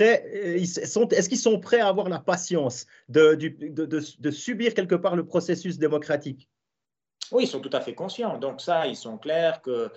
[0.00, 5.78] euh, est-ce qu'ils sont prêts à avoir la patience de, subir quelque part le processus
[5.78, 6.48] démocratique?
[7.30, 8.38] Oui, ils sont tout à fait conscients.
[8.38, 9.90] Donc ça, ils sont clairs que,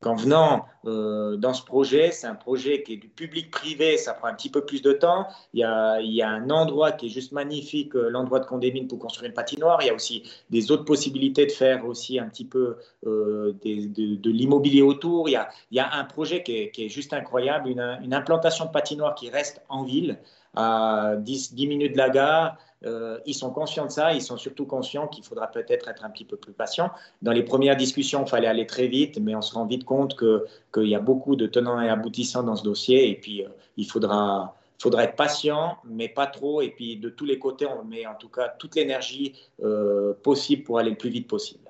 [0.00, 4.28] qu'en venant euh, dans ce projet, c'est un projet qui est du public-privé, ça prend
[4.28, 5.26] un petit peu plus de temps.
[5.52, 9.28] Il y a, un endroit qui est juste magnifique, euh, l'endroit de Condémine pour construire
[9.28, 9.82] une patinoire.
[9.82, 14.30] Il y a aussi des autres possibilités de faire aussi un petit peu euh, de,
[14.30, 15.28] l'immobilier autour.
[15.28, 15.32] Il
[15.70, 19.60] y, a, un projet qui est, juste incroyable, une, une, implantation de patinoire qui reste
[19.68, 20.18] en ville,
[20.54, 22.56] à 10, 10 minutes de la gare.
[22.86, 26.10] Euh, ils sont conscients de ça, ils sont surtout conscients qu'il faudra peut-être être un
[26.10, 26.90] petit peu plus patient.
[27.20, 30.18] Dans les premières discussions, il fallait aller très vite, mais on se rend vite compte
[30.18, 33.84] qu'il y a beaucoup de tenants et aboutissants dans ce dossier, et puis euh, il
[33.84, 38.06] faudra, faudra être patient, mais pas trop, et puis de tous les côtés, on met
[38.06, 41.64] en tout cas toute l'énergie euh, possible pour aller le plus vite possible.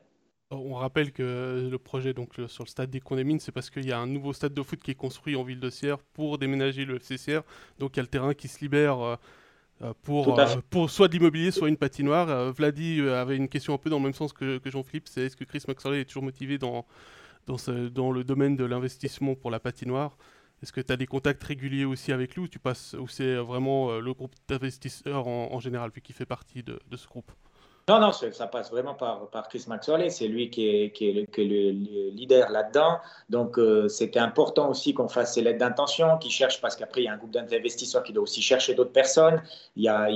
[0.53, 3.92] On rappelle que le projet donc, sur le stade des Condémines, c'est parce qu'il y
[3.92, 6.85] a un nouveau stade de foot qui est construit en ville de Sierre pour déménager
[6.85, 7.42] le FCCR.
[7.79, 9.18] Donc il y a le terrain qui se libère
[10.03, 12.29] pour, euh, pour soit de l'immobilier, soit une patinoire.
[12.29, 15.23] Euh, Vladi avait une question un peu dans le même sens que, que Jean-Philippe, c'est
[15.23, 16.85] est-ce que Chris Maxwell est toujours motivé dans,
[17.47, 20.19] dans, ce, dans le domaine de l'investissement pour la patinoire?
[20.62, 23.37] Est-ce que tu as des contacts réguliers aussi avec lui ou, tu passes, ou c'est
[23.37, 27.33] vraiment le groupe d'investisseurs en, en, général, vu qu'il fait partie de, de ce groupe?
[27.90, 30.09] Non, non, ça passe vraiment par, Chris Maxwell.
[30.12, 30.92] C'est lui qui est,
[31.37, 31.70] le,
[32.12, 32.98] leader là-dedans.
[33.29, 37.07] Donc, euh, c'était important aussi qu'on fasse ces lettres d'intention, qui cherchent, parce qu'après, il
[37.07, 39.42] y a un groupe d'investisseurs qui doit aussi chercher d'autres personnes.
[39.74, 40.09] Il y a,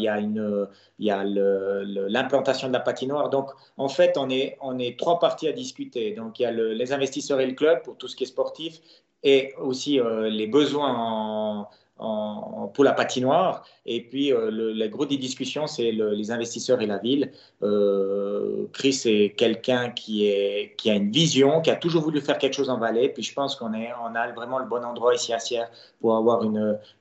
[2.08, 3.28] l'implantation de la patinoire.
[3.28, 6.12] Donc, en fait, on est, on est trois parties à discuter.
[6.12, 8.80] Donc, il y a les investisseurs et le club pour tout ce qui est sportif
[9.24, 13.64] et aussi euh, les besoins en pour la patinoire.
[13.87, 17.30] Et puis, euh, le, le, gros des discussions, c'est les investisseurs et la ville.
[17.62, 22.70] Euh, Chris est quelqu'un qui, a une vision, qui a toujours voulu faire quelque chose
[22.70, 23.11] en Valais.
[23.11, 26.42] Puis, je pense qu'on on a vraiment le bon endroit ici à Sierre pour avoir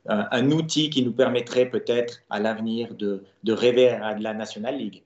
[0.07, 5.03] un, outil qui nous permettrait peut-être à l'avenir de, rêver à de la National League.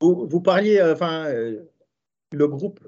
[0.00, 1.62] Vous, vous parliez, euh, enfin, euh,
[2.32, 2.80] le groupe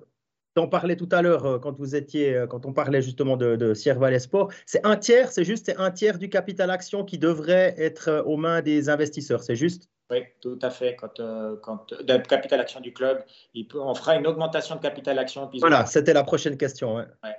[0.59, 3.57] on parlait tout à l'heure euh, quand vous étiez, euh, quand on parlait justement de,
[3.57, 4.51] de Valais Sport.
[4.67, 8.37] C'est un tiers, c'est juste un tiers du capital action qui devrait être euh, aux
[8.37, 9.89] mains des investisseurs, c'est juste?
[10.11, 10.97] Oui, tout à fait.
[10.97, 13.23] Quand, euh, quand le capital action du club,
[13.55, 15.51] il peut, on fera une augmentation de capital action.
[15.61, 16.97] Voilà, c'était la prochaine question.
[16.97, 17.05] Ouais.
[17.23, 17.37] Ouais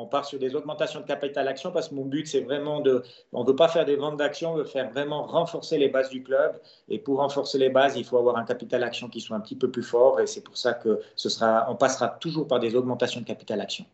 [0.00, 3.02] on part sur des augmentations de capital action parce que mon but, c'est vraiment de.
[3.32, 6.10] On ne veut pas faire des ventes d'actions, on veut faire vraiment renforcer les bases
[6.10, 6.60] du club.
[6.88, 9.56] Et pour renforcer les bases, il faut avoir un capital action qui soit un petit
[9.56, 10.20] peu plus fort.
[10.20, 13.60] Et c'est pour ça que ce sera, on passera toujours par des augmentations de capital
[13.60, 13.84] action.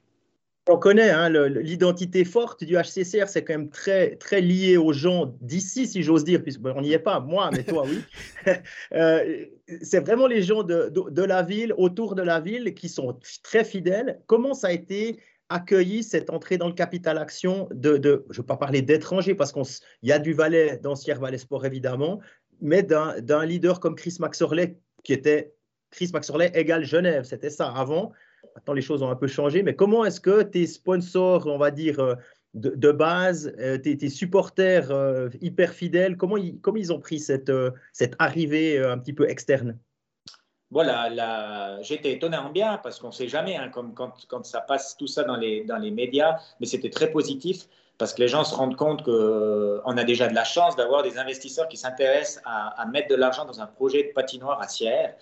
[0.68, 5.32] On connaît hein, l'identité forte du HCCR, c'est quand même très, très lié aux gens
[5.40, 8.00] d'ici, si j'ose dire, puisqu'on n'y est pas, moi, mais toi, oui.
[8.92, 9.44] euh,
[9.80, 13.16] c'est vraiment les gens de, de, de la ville, autour de la ville, qui sont
[13.44, 14.20] très fidèles.
[14.26, 18.46] Comment ça a été accueilli cette entrée dans le capital action de, je ne veux
[18.46, 19.64] pas parler d'étrangers parce qu'il
[20.02, 22.20] y a du Valais dans Sierre Valais Sport évidemment,
[22.60, 25.54] mais d'un leader comme Chris Maxorley qui était
[25.90, 28.12] Chris Maxorley égale Genève, c'était ça avant.
[28.54, 31.70] Maintenant les choses ont un peu changé, mais comment est-ce que tes sponsors, on va
[31.70, 32.14] dire euh,
[32.54, 37.50] de, base, euh, tes, tes, supporters euh, hyper fidèles, comment ils, ont pris cette
[38.18, 39.78] arrivée un petit peu externe?
[40.70, 41.80] Voilà, la...
[41.82, 45.06] j'étais étonné en bien parce qu'on ne sait jamais, hein, comme quand, ça passe tout
[45.06, 48.54] ça dans les, dans les médias, mais c'était très positif parce que les gens se
[48.54, 52.84] rendent compte qu'on euh, a déjà de la chance d'avoir des investisseurs qui s'intéressent à,
[52.86, 55.14] mettre de l'argent dans un projet de patinoire à Sierre.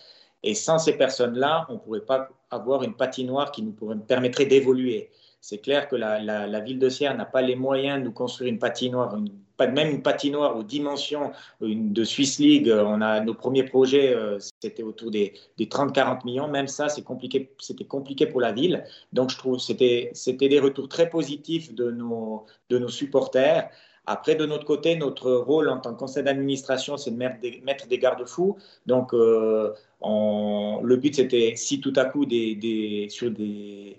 [0.42, 4.46] Et sans ces personnes-là, on ne pourrait pas avoir une patinoire qui nous pourrait, permettrait
[4.46, 5.10] d'évoluer.
[5.40, 8.58] C'est clair que la, ville de Sierre n'a pas les moyens de nous construire une
[8.58, 9.16] patinoire,
[9.60, 12.72] même une patinoire aux dimensions de Swiss League.
[12.74, 16.48] On a nos premiers projets, euh, c'était autour des, des 30-40 millions.
[16.48, 18.84] Même ça, c'est compliqué, c'était compliqué pour la ville.
[19.12, 23.70] Donc, je trouve c'était c'était des retours très positifs de nos de nos supporters.
[24.06, 27.62] Après, de notre côté, notre rôle en tant que conseil d'administration, c'est de mettre des,
[27.88, 28.56] des garde-fous.
[28.84, 33.96] Donc, euh, le but, c'était si tout à coup des, des sur des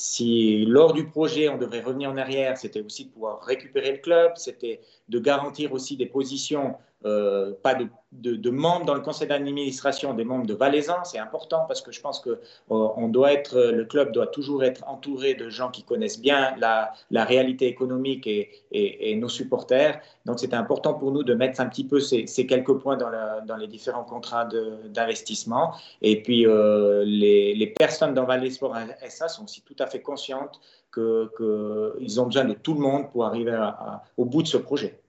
[0.00, 3.98] si lors du projet, on devrait revenir en arrière, c'était aussi de pouvoir récupérer le
[3.98, 10.12] club, c'était de garantir aussi des positions, euh, pas de, membres dans le conseil d'administration,
[10.12, 13.58] des membres de Valaisan, c'est important parce que je pense que euh, on doit être,
[13.58, 16.92] le club doit toujours être entouré de gens qui connaissent bien la,
[17.24, 20.00] réalité économique et, nos supporters.
[20.26, 23.66] Donc c'était important pour nous de mettre un petit peu ces, quelques points dans, les
[23.66, 24.46] différents contrats
[24.88, 25.72] d'investissement.
[26.02, 28.76] Et puis euh, les, personnes dans Valais Sport
[29.08, 30.60] SA sont aussi tout à fait conscientes
[30.92, 33.56] qu'ils ont besoin de tout le monde pour arriver
[34.18, 35.00] au bout de ce projet.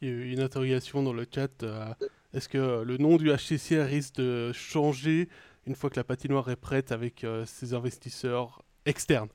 [0.00, 1.62] Il y a eu une interrogation dans le chat.
[1.62, 1.86] Euh,
[2.34, 5.28] Est-ce que le nom du HCC risque de changer
[5.66, 9.28] une fois que la patinoire est prête avec euh, ses investisseurs externes?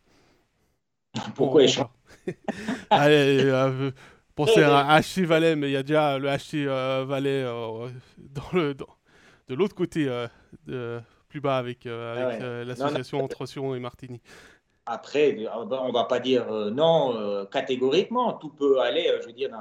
[1.35, 1.89] Pourquoi bon,
[2.89, 3.91] Allez, euh,
[4.33, 8.73] pensez à HC Valais, mais il y a déjà le HC euh, Valais dans le,
[8.73, 8.87] dans,
[9.49, 10.05] de l'autre côté
[10.65, 14.21] de, plus bas avec, ah l'association entre Sion et Martigny.
[14.87, 19.51] Après, on va pas dire non catégoriquement, tout peut aller, je veux dire,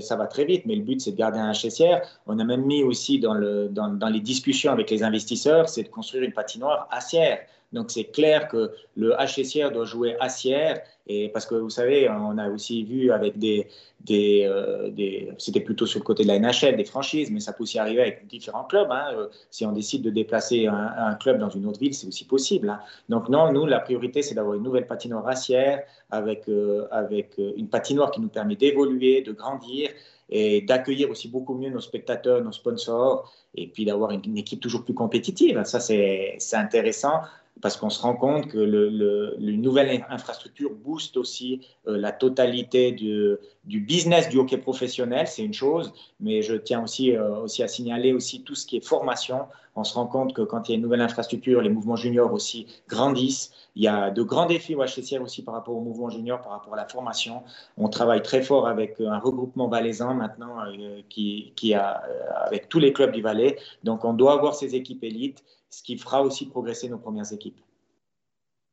[0.00, 2.00] ça va très vite, mais le but c'est de garder un HSR.
[2.26, 5.84] On a même mis aussi dans, le, dans, dans les discussions avec les investisseurs, c'est
[5.84, 7.40] de construire une patinoire acière.
[7.72, 10.80] Donc c'est clair que le HSR doit jouer acière
[11.12, 13.66] et parce que vous savez, on a aussi vu avec des,
[14.04, 14.90] des, euh,
[15.38, 18.00] c'était plutôt sur le côté de la NHL, des franchises, mais ça peut aussi arriver
[18.02, 18.90] avec différents clubs.
[18.92, 19.06] Hein.
[19.14, 22.70] Euh, si on décide de déplacer un, club dans une autre ville, c'est aussi possible.
[22.70, 22.80] Hein.
[23.08, 27.68] Donc non, nous, la priorité, c'est d'avoir une nouvelle patinoire acière avec, euh, avec une
[27.68, 29.90] patinoire qui nous permet d'évoluer, de grandir
[30.28, 34.60] et d'accueillir aussi beaucoup mieux nos spectateurs, nos sponsors, et puis d'avoir une, une, équipe
[34.60, 35.60] toujours plus compétitive.
[35.64, 37.22] Ça, c'est intéressant
[37.60, 43.36] parce qu'on se rend compte que le, nouvelle infrastructure booste aussi euh, la totalité du,
[43.64, 48.12] business du hockey professionnel, c'est une chose, mais je tiens aussi, euh, aussi à signaler
[48.12, 49.46] aussi tout ce qui est formation.
[49.76, 52.32] On se rend compte que quand il y a une nouvelle infrastructure, les mouvements juniors
[52.32, 53.52] aussi grandissent.
[53.76, 56.52] Il y a de grands défis au HCCR aussi par rapport au mouvement junior, par
[56.52, 57.42] rapport à la formation.
[57.76, 62.02] On travaille très fort avec un regroupement valaisan maintenant euh, qui a,
[62.46, 63.58] avec tous les clubs du Valais.
[63.84, 67.60] Donc on doit avoir ces équipes élites ce qui fera aussi progresser nos premières équipes.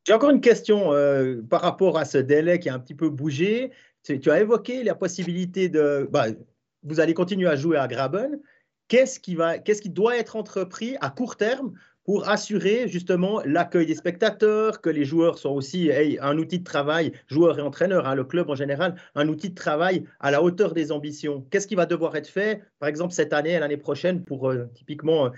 [0.05, 3.10] J'ai encore une question euh, par rapport à ce délai qui a un petit peu
[3.10, 3.71] bougé.
[4.03, 6.07] Tu, as évoqué la possibilité de.
[6.10, 6.27] Bah,
[6.83, 8.39] vous allez continuer à jouer à Graben.
[8.88, 11.73] Qu'est-ce qui, va, qu'est-ce qui doit être entrepris à court terme
[12.05, 17.12] pour assurer justement l'accueil des spectateurs, que les joueurs soient aussi un outil de travail,
[17.27, 20.73] joueurs et entraîneurs, hein, le club en général, un outil de travail à la hauteur
[20.73, 21.45] des ambitions?
[21.51, 24.67] Qu'est-ce qui va devoir être fait, par exemple, cette année et l'année prochaine pour euh,
[24.73, 25.31] typiquement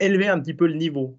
[0.00, 1.18] élever un petit peu le niveau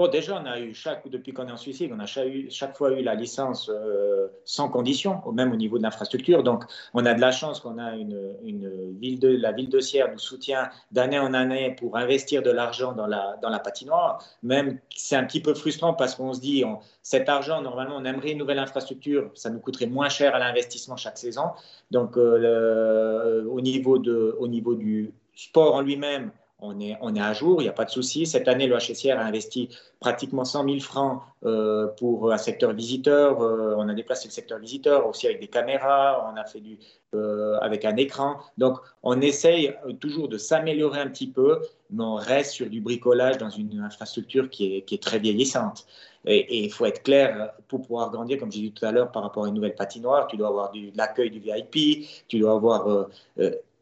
[0.00, 2.90] Bon, déjà, on a eu chaque, depuis qu'on est en Suisse, on a chaque, fois
[2.92, 6.42] eu la licence euh, sans condition, même au niveau de l'infrastructure.
[6.42, 6.64] Donc,
[6.94, 10.18] on a de la chance qu'on a une, ville de la ville de Sierre nous
[10.18, 14.24] soutient d'année en année pour investir de l'argent dans la, dans la patinoire.
[14.42, 16.64] Même c'est un petit peu frustrant parce qu'on se dit,
[17.02, 20.96] cet argent, normalement, on aimerait une nouvelle infrastructure, ça nous coûterait moins cher à l'investissement
[20.96, 21.50] chaque saison.
[21.90, 26.30] Donc, euh, au, niveau de, au niveau du sport en lui-même,
[26.62, 28.26] on est, on est à jour, il n'y a pas de souci.
[28.26, 29.68] Cette année, le HSR a investi
[29.98, 33.40] pratiquement 100 000 francs euh, pour un secteur visiteur.
[33.40, 36.78] Euh, on a déplacé le secteur visiteur aussi avec des caméras, on a fait du
[37.14, 38.36] euh, avec un écran.
[38.58, 43.38] Donc, on essaye toujours de s'améliorer un petit peu, mais on reste sur du bricolage
[43.38, 45.86] dans une infrastructure qui est, qui est très vieillissante.
[46.26, 49.22] Et il faut être clair, pour pouvoir grandir, comme j'ai dit tout à l'heure, par
[49.22, 53.08] rapport à une nouvelle patinoire, tu dois avoir de l'accueil du VIP, tu dois avoir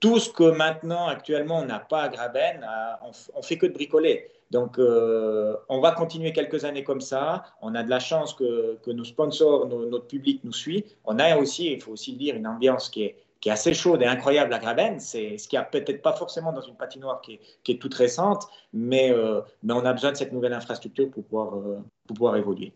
[0.00, 2.66] tout ce que maintenant, actuellement, on n'a pas à Graben,
[3.02, 4.30] on, ne fait que de bricoler.
[4.50, 7.44] Donc, euh, on va continuer quelques années comme ça.
[7.60, 10.84] On a de la chance que, nos sponsors, notre public nous suit.
[11.04, 13.74] On a aussi, il faut aussi le dire, une ambiance qui est, qui est assez
[13.74, 14.98] chaude et incroyable à Graben.
[15.00, 17.78] C'est ce qu'il n'y a peut-être pas forcément dans une patinoire qui est, qui est
[17.78, 21.78] toute récente, mais, euh, mais on a besoin de cette nouvelle infrastructure pour pouvoir, euh,
[22.06, 22.72] pour pouvoir évoluer.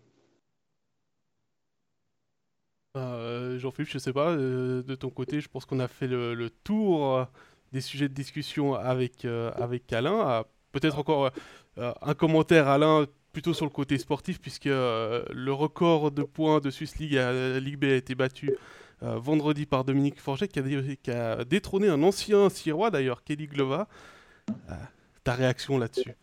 [2.94, 6.50] Euh, Jean-Philippe, je sais pas, euh, de ton côté, je pense qu'on a fait le,
[6.62, 7.24] tour euh,
[7.72, 10.20] des sujets de discussion avec, avec Alain.
[10.20, 11.30] Ah, peut-être encore
[11.78, 16.98] un commentaire, Alain, plutôt sur le côté sportif, puisque le record de points de Swiss
[16.98, 18.54] League à Ligue B a été battu
[19.00, 20.62] vendredi par Dominique Forget, qui a,
[20.96, 23.88] qui a détrôné un ancien Sirois d'ailleurs, Kelly Glova.
[25.24, 26.14] ta réaction là-dessus?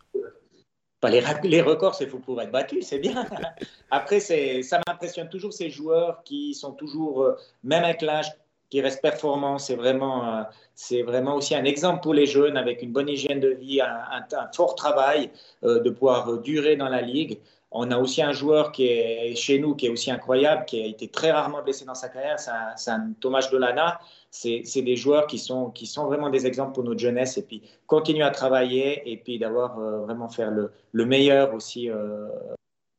[1.08, 3.26] Les, records, c'est pour être battu, c'est bien.
[3.90, 8.30] Après, ça m'impressionne toujours ces joueurs qui sont toujours, euh, même avec l'âge,
[8.68, 9.58] qui restent performants.
[9.58, 13.48] C'est vraiment, euh, vraiment aussi un exemple pour les jeunes avec une bonne hygiène de
[13.48, 15.30] vie, un, fort travail,
[15.64, 17.40] euh, de pouvoir durer dans la ligue.
[17.72, 20.86] On a aussi un joueur qui est chez nous qui est aussi incroyable, qui a
[20.86, 24.00] été très rarement blessé dans sa carrière, c'est un, Thomas Dolana.
[24.30, 25.72] C'est des joueurs qui sont,
[26.04, 30.00] vraiment des exemples pour notre jeunesse et puis continuer à travailler et puis d'avoir euh,
[30.00, 32.28] vraiment faire le, le meilleur aussi euh,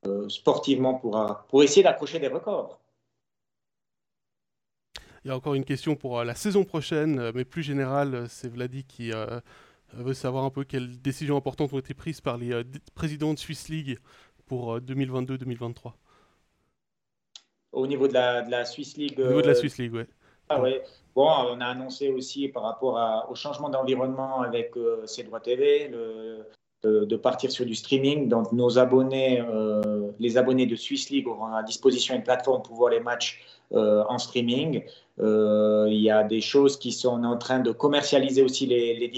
[0.06, 2.80] euh, sportivement pour, pour essayer d'accrocher des records.
[5.24, 8.86] Il y a encore une question pour la saison prochaine, mais plus générale, c'est Vladi
[8.86, 9.12] qui
[9.94, 12.64] veut savoir un peu quelles décisions importantes ont été prises par les
[12.96, 14.00] présidents de Swiss League
[14.52, 15.90] pour 2022-2023 euh,
[17.72, 19.94] Au niveau de la, de la Swiss League Au niveau de la euh, Swiss League,
[19.94, 20.08] ouais.
[20.50, 20.84] Ah ouais.
[21.16, 25.88] Bon, on a annoncé aussi par rapport au changement d'environnement avec euh, C Droit TV,
[25.88, 26.46] le,
[26.84, 28.28] de, partir sur du streaming.
[28.28, 29.42] Donc, nos abonnés,
[30.20, 33.42] les abonnés de Swiss League auront à disposition une plateforme pour voir les matchs
[33.74, 34.84] en streaming.
[35.20, 39.10] il y a des choses qui sont en train de commercialiser aussi les,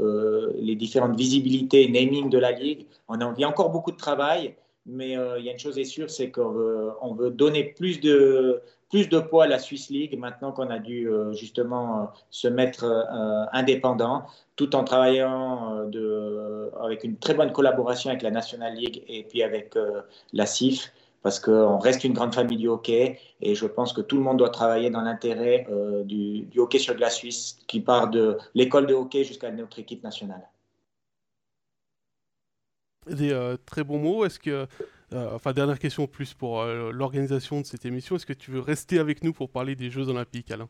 [0.00, 2.86] euh, différentes visibilités, naming de la ligue.
[3.06, 5.58] On a, il y a encore beaucoup de travail, mais euh, il y a une
[5.58, 8.60] chose est sûre, c'est qu'on veut, on veut donner plus de,
[9.30, 12.84] poids à la Swiss League maintenant qu'on a dû justement se mettre
[13.52, 14.24] indépendant,
[14.56, 15.88] tout en travaillant
[16.80, 19.74] avec une très bonne collaboration avec la National League et puis avec
[20.32, 20.92] la CIF
[21.24, 24.36] parce qu'on reste une grande famille du hockey et je pense que tout le monde
[24.36, 25.66] doit travailler dans l'intérêt
[26.04, 30.04] du, du, hockey sur glace suisse qui part de l'école de hockey jusqu'à notre équipe
[30.04, 30.46] nationale
[33.06, 34.24] des euh, très bons mots.
[34.24, 34.66] Est-ce que,
[35.12, 38.60] euh, enfin, dernière question plus pour euh, l'organisation de cette émission, est-ce que tu veux
[38.60, 40.68] rester avec nous pour parler des Jeux Olympiques, Alain?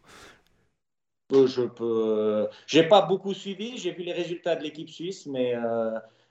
[1.31, 2.47] Je peux.
[2.67, 3.79] J'ai pas beaucoup suivi.
[3.79, 5.55] J'ai vu les résultats de l'équipe suisse, mais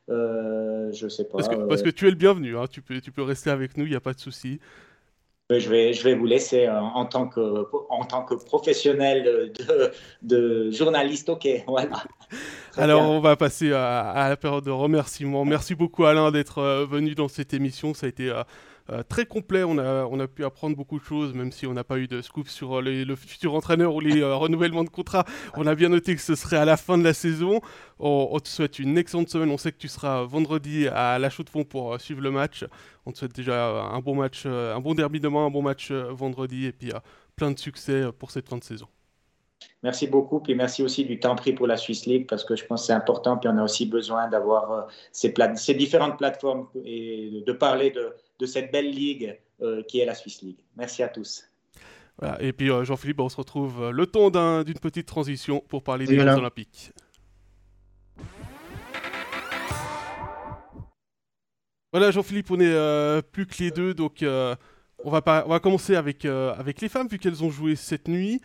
[0.07, 1.37] je sais pas.
[1.37, 2.57] Parce que, parce que, tu es le bienvenu.
[2.57, 2.65] Hein.
[2.69, 3.85] Tu peux, tu peux rester avec nous.
[3.85, 4.59] Il n'y a pas de souci.
[5.49, 9.91] Je vais, je vais vous laisser en, tant que, en tant que professionnel de,
[10.21, 11.29] de journaliste.
[11.29, 12.03] Ok, voilà.
[12.77, 15.45] Alors, on va passer à, la période de remerciements.
[15.45, 17.93] Merci beaucoup, Alain, d'être euh, venu dans cette émission.
[17.93, 18.31] Ça a été
[18.89, 19.63] euh, euh, très complet.
[19.63, 22.07] On a, on a pu apprendre beaucoup de choses, même si on n'a pas eu
[22.07, 25.25] de scoop sur le futur entraîneur ou les renouvellements de contrat.
[25.55, 27.61] On a bien noté que ce serait à la fin de la saison.
[27.99, 29.49] On, te souhaite une excellente semaine.
[29.49, 32.65] On sait que tu seras vendredi à la Chaux de Fonds pour suivre le match.
[33.05, 36.65] On te souhaite déjà un bon match, un bon derby demain, un bon match vendredi,
[36.65, 36.91] et puis
[37.35, 38.87] plein de succès pour cette fin de saison.
[39.81, 42.65] Merci beaucoup, puis merci aussi du temps pris pour la Swiss League parce que je
[42.65, 44.81] pense que c'est important, puis on a aussi besoin d'avoir euh,
[45.11, 50.15] ces, différentes plateformes et de parler de, de cette belle ligue euh, qui est la
[50.15, 50.59] Swiss League.
[50.75, 51.45] Merci à tous.
[52.19, 52.41] Voilà.
[52.43, 54.29] Et puis euh, Jean-Philippe, on se retrouve le temps
[54.63, 56.91] d'une petite transition pour parler des Jeux Olympiques.
[61.93, 65.95] Voilà Jean-Philippe, on est plus que les deux, donc on, va pas, on va commencer
[65.95, 68.41] avec, avec les femmes vu qu'elles ont joué cette nuit.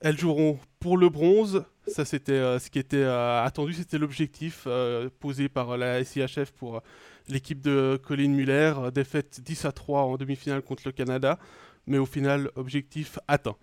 [0.00, 1.64] Elles joueront pour le bronze.
[1.86, 3.72] Ça, c'était euh, ce qui était euh, attendu.
[3.72, 6.82] C'était l'objectif euh, posé par la SIHF pour
[7.28, 8.74] l'équipe de Colin Muller.
[8.94, 11.38] défaite 10 à 3 en demi-finale contre le Canada.
[11.86, 13.56] Mais au final, objectif atteint.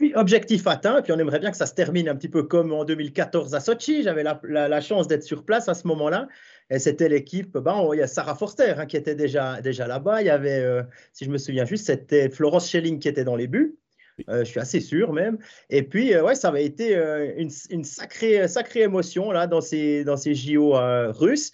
[0.00, 0.98] Oui, objectif atteint.
[0.98, 3.54] Et puis on aimerait bien que ça se termine un petit peu comme en 2014
[3.54, 4.02] à Sochi.
[4.02, 6.28] J'avais la, chance d'être sur place à ce moment-là.
[6.70, 10.22] Et c'était l'équipe, ben, il y a Sarah Forster hein, qui était déjà, déjà là-bas.
[10.22, 10.82] Il y avait,
[11.12, 13.76] si je me souviens juste, c'était Florence Schelling qui était dans les buts.
[14.28, 15.38] Euh, je suis assez sûr même.
[15.70, 20.04] Et puis, euh, ouais, ça avait été euh, une, sacrée, sacrée émotion là, dans, ces,
[20.04, 20.74] dans ces JO
[21.12, 21.52] russes.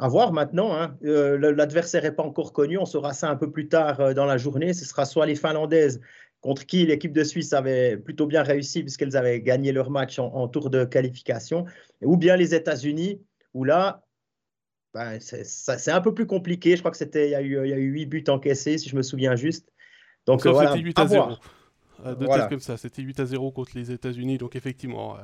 [0.00, 0.74] À voir maintenant.
[0.74, 0.96] Hein.
[1.02, 2.78] L'adversaire n'est pas encore connu.
[2.78, 4.72] On saura ça un peu plus tard dans la journée.
[4.72, 6.00] Ce sera soit les Finlandaises,
[6.40, 10.48] contre qui l'équipe de Suisse avait plutôt bien réussi puisqu'elles avaient gagné leur match en,
[10.48, 11.66] tour de qualification,
[12.02, 13.20] ou bien les États-Unis,
[13.54, 14.04] où là,
[14.94, 16.76] ben, c'est un peu plus compliqué.
[16.76, 18.78] Je crois que c'était, il y, a eu, il y a eu 8 buts encaissés,
[18.78, 19.70] si je me souviens juste.
[20.26, 21.32] Donc, voilà, 8 à, 0.
[22.06, 22.46] Euh, de voilà.
[22.46, 22.76] comme ça.
[22.76, 25.16] C'était 8 à 0 contre les États-Unis, donc effectivement,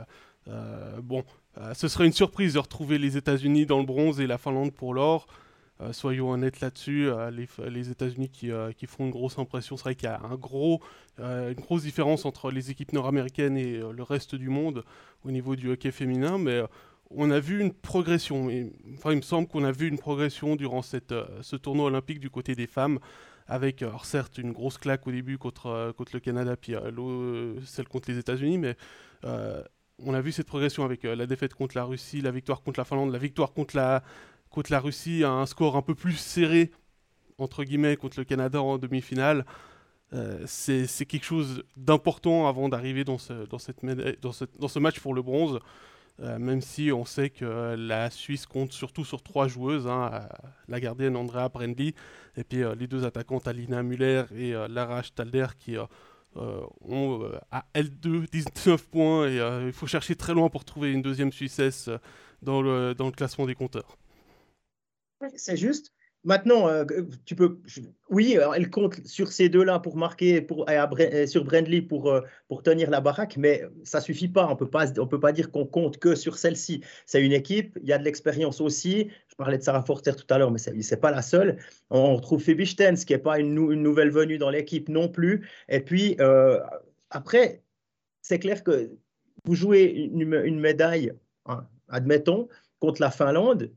[0.48, 1.00] euh,
[1.58, 4.72] euh, ce serait une surprise de retrouver les États-Unis dans le bronze et la Finlande
[4.72, 5.26] pour l'or.
[5.92, 9.76] soyons honnêtes là-dessus, les, les États-Unis qui, font une grosse impression.
[9.76, 10.80] C'est vrai qu'il y a un gros,
[11.18, 14.84] une grosse différence entre les équipes nord-américaines et le reste du monde
[15.24, 16.62] au niveau du hockey féminin, mais
[17.10, 18.48] on a vu une progression.
[18.94, 22.54] enfin, il me semble qu'on a vu une progression durant ce tournoi olympique du côté
[22.54, 22.98] des femmes
[23.48, 28.10] avec, certes, une grosse claque au début contre, euh, le Canada, puis euh, celle contre
[28.10, 28.76] les États-Unis, mais
[29.24, 29.62] euh,
[30.04, 32.84] on a vu cette progression avec la défaite contre la Russie, la victoire contre la
[32.84, 34.02] Finlande, la victoire contre la,
[34.50, 36.70] contre la Russie, un score un peu plus serré,
[37.38, 39.44] entre guillemets, contre le Canada en demi-finale.
[40.46, 43.84] c'est quelque chose d'important avant d'arriver dans ce, dans, cette,
[44.20, 45.60] dans, ce match pour le bronze.
[46.20, 50.20] Euh, même si on sait que la Suisse compte surtout sur trois joueuses, hein, euh,
[50.66, 51.94] la gardienne Andrea Brendli,
[52.36, 55.76] et puis euh, les deux attaquantes Alina Muller et Lara Stalder qui
[56.36, 61.32] ont à L2 19 points, et il faut chercher très loin pour trouver une deuxième
[61.32, 61.88] Suissesse
[62.42, 63.96] dans le classement des compteurs.
[65.36, 65.92] C'est juste.
[66.26, 66.84] Maintenant, euh,
[67.24, 67.60] tu peux.
[68.10, 70.44] Oui, elle compte sur ces deux-là pour marquer,
[71.28, 74.48] sur Brandley pour, euh, pour tenir la baraque, mais ça suffit pas.
[74.50, 76.82] On peut pas, on peut pas dire qu'on compte que sur celle-ci.
[77.06, 77.78] C'est une équipe.
[77.80, 79.08] Il y a de l'expérience aussi.
[79.28, 81.58] Je parlais de Sarah Forster tout à l'heure, mais c'est pas la seule.
[81.90, 85.48] On retrouve Phoebe qui est pas une, nouvelle venue dans l'équipe non plus.
[85.68, 86.58] Et puis euh,
[87.10, 87.62] après,
[88.22, 88.90] c'est clair que
[89.44, 91.12] vous jouez une, une médaille,
[91.44, 92.48] hein, admettons,
[92.80, 93.70] contre la Finlande,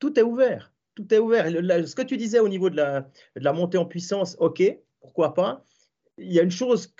[0.00, 1.46] tout est ouvert tout est ouvert.
[1.46, 4.62] ce que tu disais au niveau de la, montée en puissance, ok,
[5.00, 5.64] pourquoi pas.
[6.18, 6.94] Il y a une chose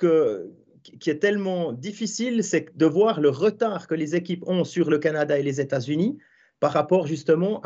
[0.98, 4.98] qui est tellement difficile, c'est de voir le retard que les équipes ont sur le
[4.98, 6.18] Canada et les États-Unis
[6.58, 7.62] par rapport justement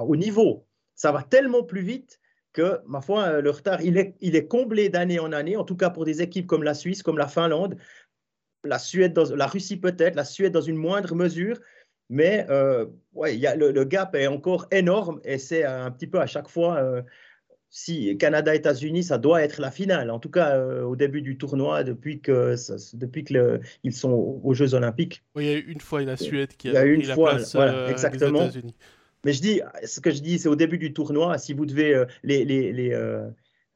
[0.00, 0.66] au niveau.
[0.94, 2.20] Ça va tellement plus vite
[2.52, 6.04] que, ma foi, le retard, il est, comblé d'année en année, en tout cas pour
[6.04, 7.76] des équipes comme la Suisse, comme la Finlande,
[8.64, 11.60] la Suède, la Russie peut-être, la Suède dans une moindre mesure.
[12.10, 16.20] Mais euh, ouais, y a, le, gap est encore énorme et c'est un petit peu
[16.20, 17.02] à chaque fois euh,
[17.68, 20.10] si Canada-États-Unis, ça doit être la finale.
[20.10, 22.56] En tout cas, euh, au début du tournoi, depuis que
[22.94, 25.22] depuis que ils sont aux Jeux Olympiques.
[25.36, 27.54] il y a eu une fois la Suède qui a, y a une fois, place
[27.54, 28.48] voilà, exactement.
[28.48, 28.74] États-Unis.
[29.24, 32.04] Mais je dis, ce que je dis, c'est au début du tournoi, si vous devez
[32.24, 33.22] les les les,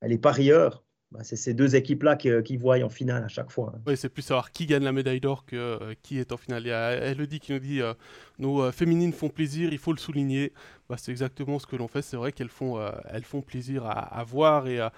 [0.03, 0.82] les parieurs
[1.14, 3.72] bah, c'est ces deux équipes-là qui, qui, voient en finale à chaque fois.
[3.74, 3.80] Hein.
[3.86, 6.64] Oui, c'est plus savoir qui gagne la médaille d'or que euh, qui est en finale.
[6.64, 7.94] Il y a Elodie qui nous dit euh,
[8.38, 10.52] nos euh, féminines font plaisir, il faut le souligner.
[10.88, 12.02] Bah, c'est exactement ce que l'on fait.
[12.02, 14.92] C'est vrai qu'elles font, elles font plaisir à, voir et à,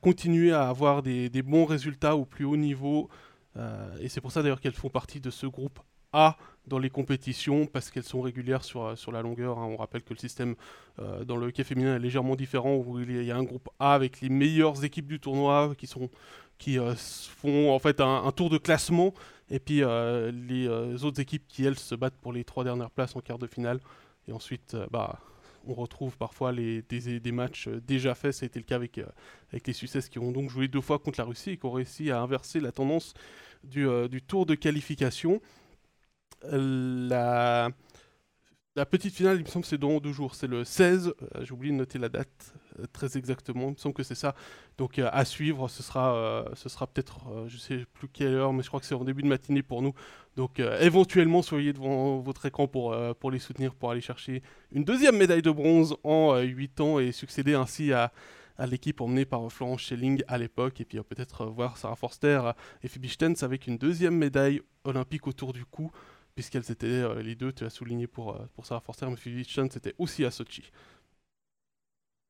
[0.00, 3.08] continuer à avoir des, bons résultats au plus haut niveau.
[4.00, 5.78] et c'est pour ça d'ailleurs qu'elles font partie de ce groupe
[6.12, 6.36] A
[6.66, 9.58] dans les compétitions parce qu'elles sont régulières sur, euh, sur la longueur.
[9.58, 9.66] Hein.
[9.66, 10.54] On rappelle que le système
[10.98, 13.94] euh, dans le hockey féminin est légèrement différent où il y a un groupe A
[13.94, 16.08] avec les meilleures équipes du tournoi qui, sont,
[16.58, 19.12] qui euh, font en fait un, tour de classement
[19.50, 23.20] et puis les autres équipes qui elles se battent pour les trois dernières places en
[23.20, 23.80] quart de finale.
[24.26, 25.18] Et ensuite, bah,
[25.66, 28.32] on retrouve parfois les, des, des, matchs déjà faits.
[28.32, 28.98] Ça a été le cas avec,
[29.50, 31.72] avec les Suisses qui ont donc joué deux fois contre la Russie et qui ont
[31.72, 33.12] réussi à inverser la tendance
[33.62, 35.42] du, du tour de qualification
[36.50, 37.70] la,
[38.90, 40.34] petite finale, il me semble, c'est dans deux jours.
[40.34, 41.08] C'est le 16.
[41.08, 43.68] Euh, j'ai oublié de noter la date euh, très exactement.
[43.68, 44.34] Il me semble que c'est ça.
[44.78, 48.68] Donc euh, à suivre, ce sera, sera peut-être, je sais plus quelle heure, mais je
[48.68, 49.92] crois que c'est en début de matinée pour nous.
[50.36, 55.16] Donc éventuellement, soyez devant votre écran pour, pour les soutenir, pour aller chercher une deuxième
[55.16, 58.12] médaille de bronze en 8 ans et succéder ainsi à,
[58.66, 63.06] l'équipe emmenée par Florence Schelling à l'époque, et puis peut-être voir Sarah Forster et Phoebe
[63.06, 65.90] Stens avec une deuxième médaille olympique autour du cou
[66.34, 69.94] puisqu'elles étaient euh, les deux, tu as souligné pour, euh, pour Sarah mais Phoebe c'était
[69.98, 70.70] aussi à Sochi.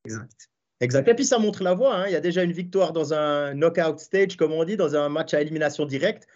[0.04, 0.48] Exact.
[0.80, 1.08] Exact.
[1.08, 1.94] Et puis ça montre la voie.
[1.94, 2.06] Hein.
[2.08, 5.08] Il y a déjà une victoire dans un knockout stage, comme on dit, dans un
[5.08, 6.26] match à élimination directe.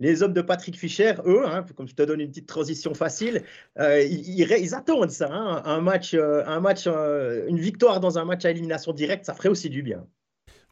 [0.00, 3.44] Les hommes de Patrick Fischer, eux, hein, comme je te donne une petite transition facile,
[3.78, 5.28] euh, ils, attendent ça.
[5.32, 5.62] Hein.
[5.64, 9.70] Un match, un match une victoire dans un match à élimination directe, ça ferait aussi
[9.70, 10.06] du bien.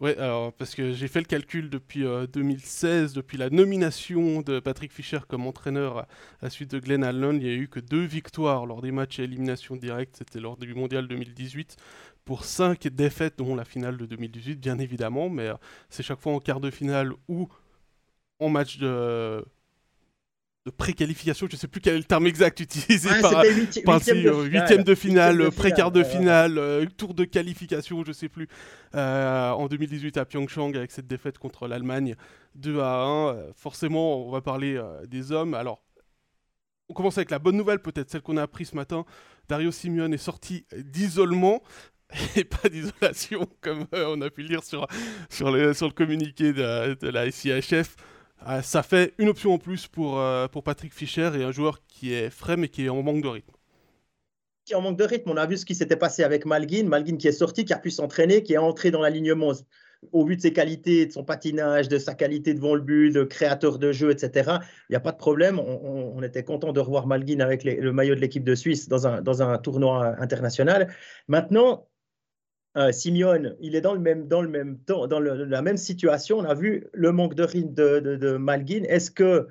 [0.01, 4.61] Ouais, alors parce que j'ai fait le calcul depuis 2016, euh, depuis la nomination de
[4.61, 6.09] Patrick Fischer comme entraîneur à,
[6.43, 9.21] la suite de Glenn Allen, il n'y a eu que deux victoires lors des matchs
[9.21, 11.77] à élimination directe, c'était lors du mondial 2018,
[12.27, 15.55] pour cinq défaites, dont la finale de 2018 bien évidemment, mais euh,
[15.89, 17.49] c'est chaque fois en quart de finale ou
[18.39, 19.43] en match de
[20.67, 24.95] de préqualification, je ne sais plus quel est le terme exact utilisé par, huitième de,
[24.97, 28.49] finale, pré-quart de finale, euh, tour de qualification, je ne sais plus,
[28.97, 32.17] euh, en 2018 à Pyeongchang avec cette défaite contre l'Allemagne
[32.57, 33.29] 2 à 1.
[33.29, 35.55] Euh, forcément, on va parler des hommes.
[35.55, 35.85] Alors,
[36.89, 39.05] on commence avec la bonne nouvelle, peut-être celle qu'on a appris ce matin.
[39.49, 41.63] Dario Simeone est sorti d'isolement
[42.37, 44.89] et pas d'isolation, comme on a pu le lire sur,
[45.31, 47.95] sur, le, sur le communiqué de, de la SIHF.
[48.45, 51.81] Ah, ça fait une option en plus pour, euh, pour Patrick Fischer et un joueur
[51.89, 53.53] qui est frais mais qui est en manque de rythme.
[54.65, 55.31] Qui est en manque de rythme.
[55.31, 56.85] On a vu ce qui s'était passé avec Malguin.
[56.85, 59.53] Malguin qui est sorti, qui a pu s'entraîner, qui est entré dans l'alignement
[60.13, 63.25] au vu de ses qualités, de son patinage, de sa qualité devant le but, de
[63.25, 64.59] créateur de jeu, etc.
[64.89, 65.59] Il n'y a pas de problème.
[65.59, 69.23] On, était content de revoir Malguin avec le maillot de l'équipe de Suisse dans un,
[69.23, 70.93] dans un tournoi international.
[71.29, 71.89] Maintenant,
[72.77, 72.91] euh,
[73.61, 76.39] il est dans le même, dans le même temps, dans la même situation.
[76.39, 78.83] On a vu le manque de rythme de, de, Malguin.
[78.89, 79.49] Est-ce que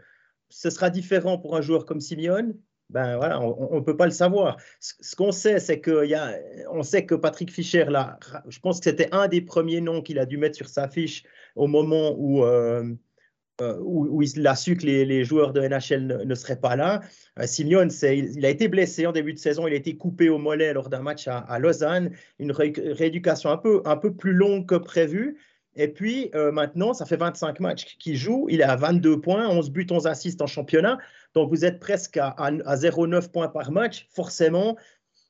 [0.49, 2.53] ce sera différent pour un joueur comme Simeone
[2.91, 4.57] ben voilà, on ne peut pas le savoir.
[4.79, 6.35] Ce, qu'on sait, c'est que y a,
[6.69, 10.19] on sait que Patrick Fischer, là, je pense que c'était un des premiers noms qu'il
[10.19, 11.23] a dû mettre sur sa fiche
[11.55, 12.93] au moment où, euh,
[13.61, 17.01] euh, où, il a su que les, joueurs de NHL ne, seraient pas là.
[17.39, 20.37] Euh, Simeone, il, a été blessé en début de saison, il a été coupé au
[20.37, 24.75] mollet lors d'un match à, Lausanne, une rééducation un peu, un peu plus longue que
[24.75, 25.37] prévu.
[25.77, 29.47] Et puis euh, maintenant, ça fait 25 matchs qu'il joue, il est à 22 points,
[29.49, 30.97] 11 buts, 11 assists en championnat.
[31.33, 34.07] Donc vous êtes presque à, à 0,9 points par match.
[34.09, 34.77] Forcément,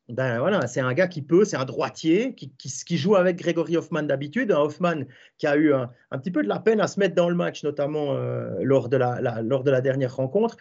[0.08, 3.76] ben voilà, c'est un gars qui peut, c'est un droitier qui, qui, joue avec Grégory
[3.76, 4.52] Hoffman d'habitude.
[4.52, 5.06] Un Hoffman
[5.40, 7.64] qui a eu un, petit peu de la peine à se mettre dans le match,
[7.64, 10.58] notamment euh, lors, de la, lors de la dernière rencontre.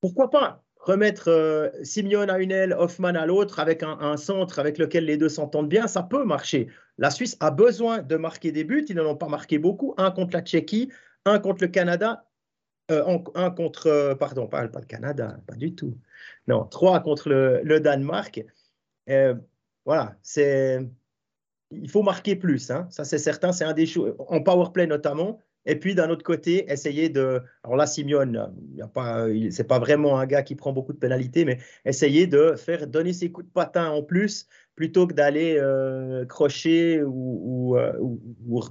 [0.00, 4.78] Pourquoi pas remettre euh, Simeone à une aile, Hoffman à l'autre, avec un, centre avec
[4.78, 6.68] lequel les deux s'entendent bien, ça peut marcher.
[6.98, 10.10] La Suisse a besoin de marquer des buts, ils n'en ont pas marqué beaucoup, un
[10.10, 10.90] contre la Tchéquie,
[11.24, 12.24] un contre le Canada,
[12.92, 15.96] euh, un contre, pardon, pas, pas le Canada, pas du tout.
[16.46, 18.44] Non, 3 contre le, Danemark.
[19.08, 19.34] Euh,
[19.84, 20.80] voilà, c'est.
[21.70, 22.86] Il faut marquer plus, hein.
[22.90, 25.40] ça c'est certain, c'est un des choses, en powerplay notamment.
[25.64, 27.40] Et puis d'un autre côté, essayer de.
[27.62, 28.52] Alors là, Simeone,
[29.50, 33.12] c'est pas vraiment un gars qui prend beaucoup de pénalités, mais essayer de faire donner
[33.12, 37.92] ses coups de patin en plus plutôt que d'aller euh, crocher ou, euh,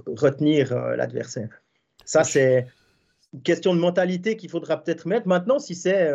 [0.06, 1.48] retenir l'adversaire.
[2.04, 2.66] Ça, c'est
[3.44, 5.26] question de mentalité qu'il faudra peut-être mettre.
[5.26, 6.12] Maintenant, si c'est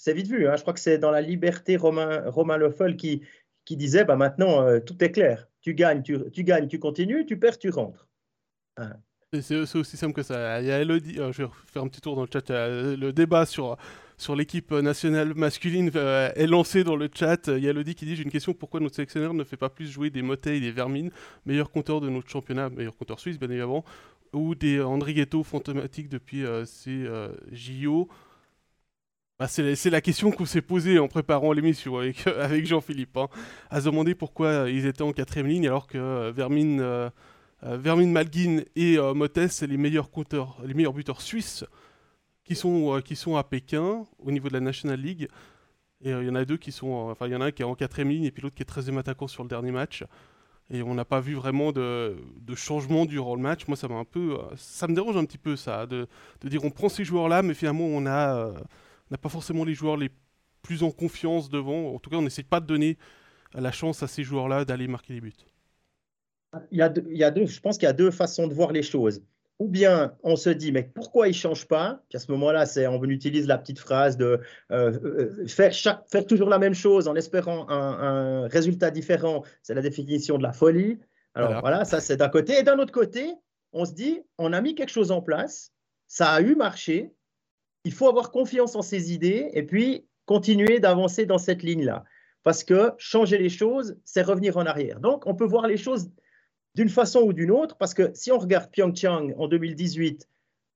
[0.00, 0.48] c'est vite vu.
[0.48, 0.56] Hein.
[0.56, 2.58] Je crois que c'est dans la liberté Romain, Romain
[2.96, 3.22] qui,
[3.66, 5.48] qui disait bah, maintenant, euh, tout est clair.
[5.60, 8.08] tu gagnes, tu, continues, tu perds, tu rentres.
[8.78, 8.92] Hein.
[9.42, 10.60] C'est aussi simple que ça.
[10.60, 12.48] Il y a Elodie, euh, je vais faire un petit tour dans le chat.
[12.48, 13.76] le débat sur,
[14.34, 17.46] l'équipe nationale masculine euh, est lancé dans le chat.
[17.48, 19.68] Il y a Elodie qui dit J'ai une question pourquoi notre sélectionneur ne fait pas
[19.68, 21.10] plus jouer des Motet et des Vermines,
[21.46, 23.84] meilleurs compteurs de notre championnat, meilleurs compteurs suisses, bien évidemment,
[24.32, 27.08] ou des André Ghetto fantomatiques depuis euh, ces
[27.52, 28.08] JO
[29.38, 32.28] bah, c'est la question qu'on s'est posée en préparant l'émission avec,
[32.66, 33.16] Jean-Philippe.
[33.16, 33.28] Hein,
[33.70, 37.10] à se demander pourquoi ils étaient en quatrième ligne alors que Vermine
[37.62, 41.64] euh, Vermin Malguin et euh, Mottes, c'est les meilleurs buteurs suisses
[42.44, 45.28] qui sont, euh, qui sont à Pékin au niveau de la National League.
[46.02, 47.10] Et il y en a deux qui sont.
[47.10, 48.62] Enfin, il y en a un qui est en quatrième ligne et puis l'autre qui
[48.62, 50.04] est 13e attaquant sur le dernier match.
[50.72, 52.16] Et on n'a pas vu vraiment de,
[52.54, 53.66] changement durant le match.
[53.66, 54.38] Moi, ça un peu.
[54.56, 56.06] Ça me dérange un petit peu, ça, de,
[56.44, 58.54] dire on prend ces joueurs-là, mais finalement, on n'a
[59.20, 60.10] pas forcément les joueurs les
[60.62, 61.94] plus en confiance devant.
[61.94, 62.98] En tout cas, on n'essaie pas de donner
[63.54, 65.32] la chance à ces joueurs-là d'aller marquer des buts
[66.70, 68.46] il y, a deux, il y a deux, je pense qu'il y a deux façons
[68.46, 69.22] de voir les choses.
[69.60, 72.02] Ou bien on se dit, mais pourquoi il ne change pas?
[72.08, 74.40] Puis à ce moment-là, on utilise la petite phrase de
[74.72, 75.72] euh, euh, faire,
[76.10, 79.44] faire, toujours la même chose en espérant un, résultat différent.
[79.62, 80.98] C'est la définition de la folie.
[81.34, 82.58] Alors voilà, ça c'est d'un côté.
[82.58, 83.34] Et d'un autre côté,
[83.72, 85.72] on se dit, on a mis quelque chose en place,
[86.08, 87.12] ça a eu marché,
[87.84, 92.04] il faut avoir confiance en ses idées et puis continuer d'avancer dans cette ligne-là.
[92.44, 95.00] Parce que changer les choses, c'est revenir en arrière.
[95.00, 96.10] Donc, on peut voir les choses
[96.74, 100.28] d'une façon ou d'une autre, parce que si on regarde Pyeongchang en 2018,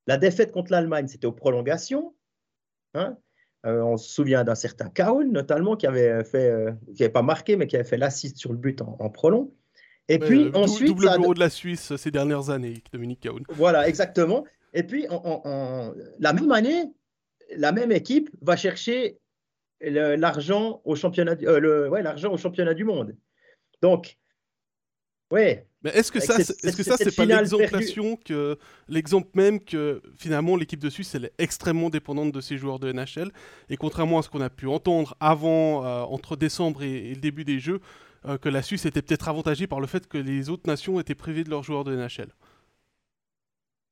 [0.07, 2.14] la défaite contre l'Allemagne, c'était aux prolongations.
[2.95, 3.16] Hein.
[3.66, 7.22] Euh, on se souvient d'un certain Kaun, notamment, qui avait fait, euh, qui n'avait pas
[7.22, 9.53] marqué, mais qui avait fait l'assist sur le but en, en prolong.
[10.09, 13.40] Et puis ensuite, double bureau de la Suisse ces dernières années, Dominique Kaun.
[13.49, 14.45] Voilà, exactement.
[14.74, 16.92] Et puis la même année,
[17.57, 19.18] la même équipe va chercher
[19.80, 23.16] l'argent au championnat, euh, le, ouais, l'argent au championnat du monde.
[23.82, 24.18] Donc,
[25.30, 28.59] ouais, mais est-ce que, ça, est-ce que ça, c'est pas l'exemplation que
[28.89, 32.91] l'exemple même que finalement l'équipe de Suisse elle est extrêmement dépendante de ses joueurs de
[32.91, 33.30] NHL
[33.68, 37.45] et contrairement à ce qu'on a pu entendre avant euh, entre décembre et, le début
[37.45, 37.80] des Jeux,
[38.24, 41.14] euh, que la Suisse était peut-être avantagée par le fait que les autres nations étaient
[41.14, 42.28] privées de leurs joueurs de NHL.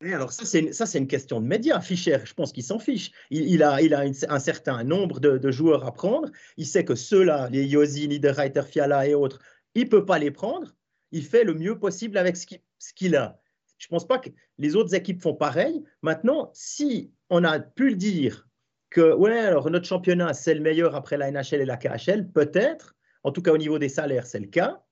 [0.02, 1.82] alors ça, c'est, ça, c'est une question de médias.
[1.82, 3.12] Fischer, je pense qu'il s'en fiche.
[3.30, 6.30] Il, a, il a un certain nombre de, joueurs à prendre.
[6.56, 9.40] Il sait que ceux-là, les Yosi, Niederreiter, Fiala et autres,
[9.74, 10.72] il ne peut pas les prendre
[11.12, 12.46] il fait le mieux possible avec ce
[12.94, 13.38] qu'il a.
[13.78, 15.84] Je ne pense pas que les autres équipes font pareil.
[16.02, 18.48] Maintenant, si on a pu le dire
[18.90, 22.94] que ouais, alors notre championnat, c'est le meilleur après la NHL et la KHL, peut-être,
[23.24, 24.82] en tout cas au niveau des salaires, c'est le cas.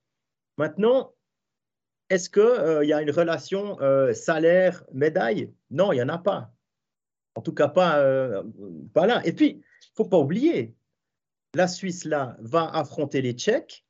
[0.56, 1.14] Maintenant,
[2.08, 5.52] est-ce qu'il euh, y a une relation euh, salaire-médaille?
[5.70, 6.52] Non, il n'y en a pas.
[7.36, 8.42] En tout cas, pas, euh,
[8.92, 9.22] pas là.
[9.24, 10.74] Et puis, il ne faut pas oublier,
[11.54, 13.84] la Suisse, là, va affronter les Tchèques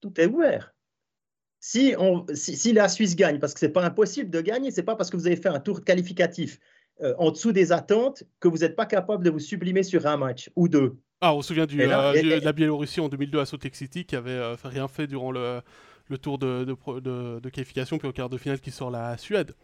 [0.00, 0.74] tout est ouvert.
[1.58, 4.76] Si, on, si, la Suisse gagne, parce que ce n'est pas impossible de gagner, ce
[4.76, 6.60] n'est pas parce que vous avez fait un tour qualificatif
[7.02, 10.16] euh, en dessous des attentes que vous n'êtes pas capable de vous sublimer sur un
[10.16, 10.96] match ou deux.
[11.20, 14.04] Ah, on se souvient du, euh, de la Biélorussie en 2002 à Salt Lake City
[14.04, 15.60] qui avait euh, rien fait durant le,
[16.08, 19.54] le tour de, de, de, qualification, puis au quart de finale qui sort la Suède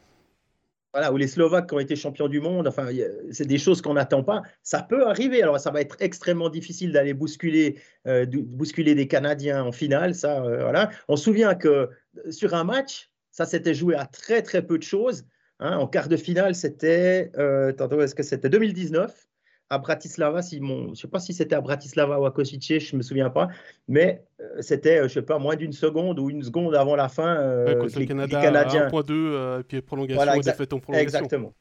[0.93, 2.89] voilà, ou les Slovaques qui ont été champions du monde, enfin,
[3.31, 4.43] c'est des choses qu'on n'attend pas.
[4.63, 5.43] Ça peut arriver.
[5.43, 10.15] Alors, ça va être extrêmement difficile d'aller bousculer, euh, bousculer des Canadiens en finale.
[10.15, 10.91] Ça, euh, voilà.
[11.09, 14.77] On se souvient que euh, sur un match, ça s'était joué à très très peu
[14.77, 15.25] de choses.
[15.61, 15.79] Hein.
[15.79, 19.29] En quart de finale, c'était, euh, est-ce que c'était 2019
[19.73, 22.95] à Bratislava, si je ne sais pas si c'était à Bratislava ou à Kosice, je
[22.95, 23.49] ne me souviens pas,
[23.89, 27.09] mais euh, c'était, euh, je sais pas, moins d'une seconde ou une seconde avant la
[27.09, 27.37] fin.
[27.37, 28.89] Euh, les, Canada, les Canadiens.
[28.89, 31.21] 1.2, euh, et puis prolongation, voilà, défaite en prolongation.
[31.21, 31.55] Exactement.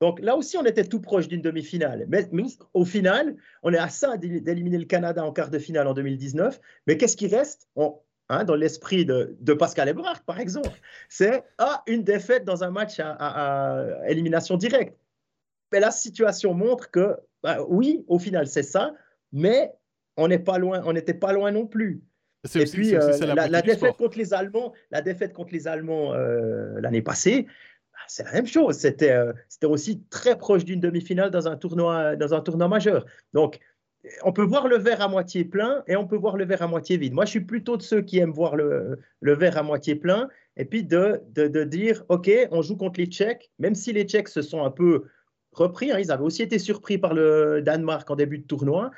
[0.00, 2.06] Donc là aussi, on était tout proche d'une demi-finale.
[2.08, 2.26] Mais,
[2.72, 6.58] au final, on est à ça d'éliminer le Canada en quart de finale en 2019.
[6.86, 7.68] Mais qu'est-ce qui reste?
[8.30, 10.80] Hein, dans l'esprit de, Pascal Ebrard, par exemple
[11.10, 14.96] C'est ah, une défaite dans un match à, à élimination directe.
[15.74, 18.94] Mais la situation montre que bah, oui, au final, c'est ça,
[19.32, 19.72] mais
[20.16, 22.00] on n'est pas loin, on n'était pas loin non plus.
[22.54, 27.02] Et puis, euh, la, défaite contre les Allemands, la défaite contre les Allemands euh, l'année
[27.02, 27.46] passée,
[27.92, 28.76] bah, c'est la même chose.
[28.76, 29.32] C'était euh,
[29.64, 33.04] aussi très proche d'une demi-finale dans un tournoi dans un tournoi majeur.
[33.32, 33.58] Donc,
[34.22, 36.68] on peut voir le verre à moitié plein et on peut voir le verre à
[36.68, 37.14] moitié vide.
[37.14, 40.28] Moi, je suis plutôt de ceux qui aiment voir le, le verre à moitié plein
[40.56, 44.04] et puis de, de, de, dire, OK, on joue contre les Tchèques, même si les
[44.04, 45.06] Tchèques se sont un peu
[45.56, 45.92] repris.
[45.92, 45.98] Hein.
[45.98, 48.90] Ils avaient aussi été surpris par le Danemark en début de tournoi.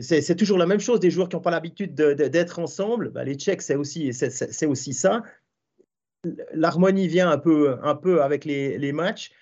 [0.00, 3.10] C'est toujours la même chose, des joueurs qui n'ont pas l'habitude d'être ensemble.
[3.10, 4.10] Bah, les Tchèques, c'est aussi,
[4.66, 5.22] aussi ça.
[6.52, 9.32] L'harmonie vient un peu, un peu avec les, les matchs.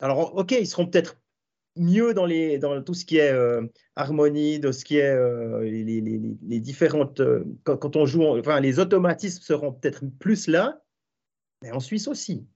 [0.00, 1.16] Alors, ok, ils seront peut-être
[1.76, 3.66] mieux dans, les, dans tout ce qui est euh,
[3.96, 7.20] harmonie, de ce qui est euh, les, les, les, différentes.
[7.20, 10.82] Euh, quand, quand, on joue, enfin, les automatismes seront peut-être plus là,
[11.62, 12.46] mais en Suisse aussi.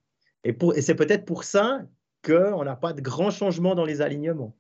[0.45, 1.83] Et, pour, et c'est peut-être pour ça
[2.25, 4.55] qu'on n'a pas de grands changements dans les alignements.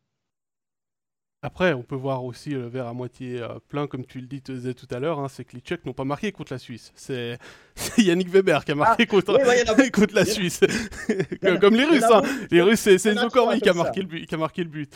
[1.42, 4.72] Après, on peut voir aussi le verre à moitié euh, plein, comme tu le disais
[4.72, 6.90] tout à l'heure, hein, c'est que les Tchèques n'ont pas marqué contre la Suisse.
[6.96, 7.38] C'est
[7.98, 9.38] Yannick Weber qui a marqué ah, contre,
[9.78, 10.60] oui, contre la Suisse.
[11.60, 12.02] comme les Russes.
[12.10, 12.22] Hein.
[12.50, 14.90] Les Russes, c'est Corvi qui, a marqué le but, qui a marqué le but.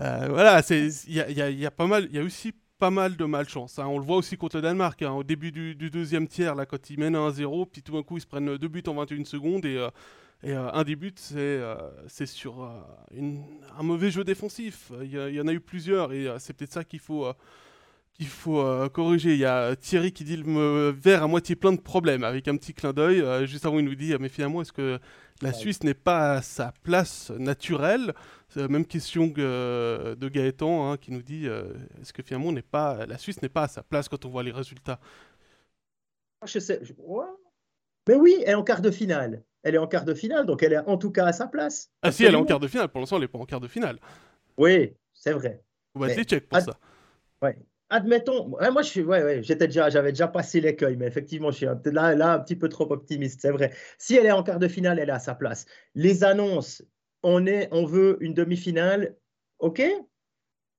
[0.00, 2.54] Euh, voilà, il y a, y, a, y a, pas mal, il y a aussi
[2.78, 3.78] pas mal de malchance.
[3.78, 3.86] Hein.
[3.86, 5.02] On le voit aussi contre le Danemark.
[5.02, 8.16] Au début du, du, deuxième tiers, là, quand ils mènent 1-0, puis tout d'un coup,
[8.16, 9.76] ils se prennent deux buts en 21 secondes et.
[9.76, 9.90] Euh,
[10.44, 11.76] et euh, un des buts, c'est euh,
[12.08, 12.70] sur euh,
[13.78, 14.90] un mauvais jeu défensif.
[15.02, 17.32] Il y, en a eu plusieurs et c'est peut-être ça qu'il faut,
[18.12, 19.34] qu'il faut corriger.
[19.34, 22.56] Il y a Thierry qui dit le verre à moitié plein de problèmes avec un
[22.56, 23.46] petit clin d'œil.
[23.46, 24.98] juste avant, il nous dit Mais finalement, est-ce que
[25.42, 28.12] la Suisse n'est pas à sa place naturelle?
[28.48, 32.62] C'est la même question que de Gaëtan hein, qui nous dit Est-ce que finalement, n'est
[32.62, 34.98] pas, la Suisse n'est pas à sa place quand on voit les résultats?
[36.44, 36.82] Je sais.
[38.08, 40.62] Mais oui, elle est en quart de finale elle est en quart de finale, donc
[40.62, 41.90] elle est en tout cas à sa place.
[42.02, 43.60] Ah si, elle est en quart de finale, pour l'instant elle n'est pas en quart
[43.60, 43.98] de finale.
[44.56, 45.62] Oui, c'est vrai.
[45.94, 46.78] On va les pour ça.
[47.42, 47.58] Ouais.
[47.90, 51.56] Admettons, moi je suis, ouais, ouais, j'étais déjà, j'avais déjà passé l'écueil, mais effectivement, je
[51.56, 53.72] suis là, là un petit peu trop optimiste, c'est vrai.
[53.98, 55.66] Si elle est en quart de finale, elle est à sa place.
[55.94, 56.82] Les annonces,
[57.22, 59.14] on est, on veut une demi-finale,
[59.58, 59.82] ok,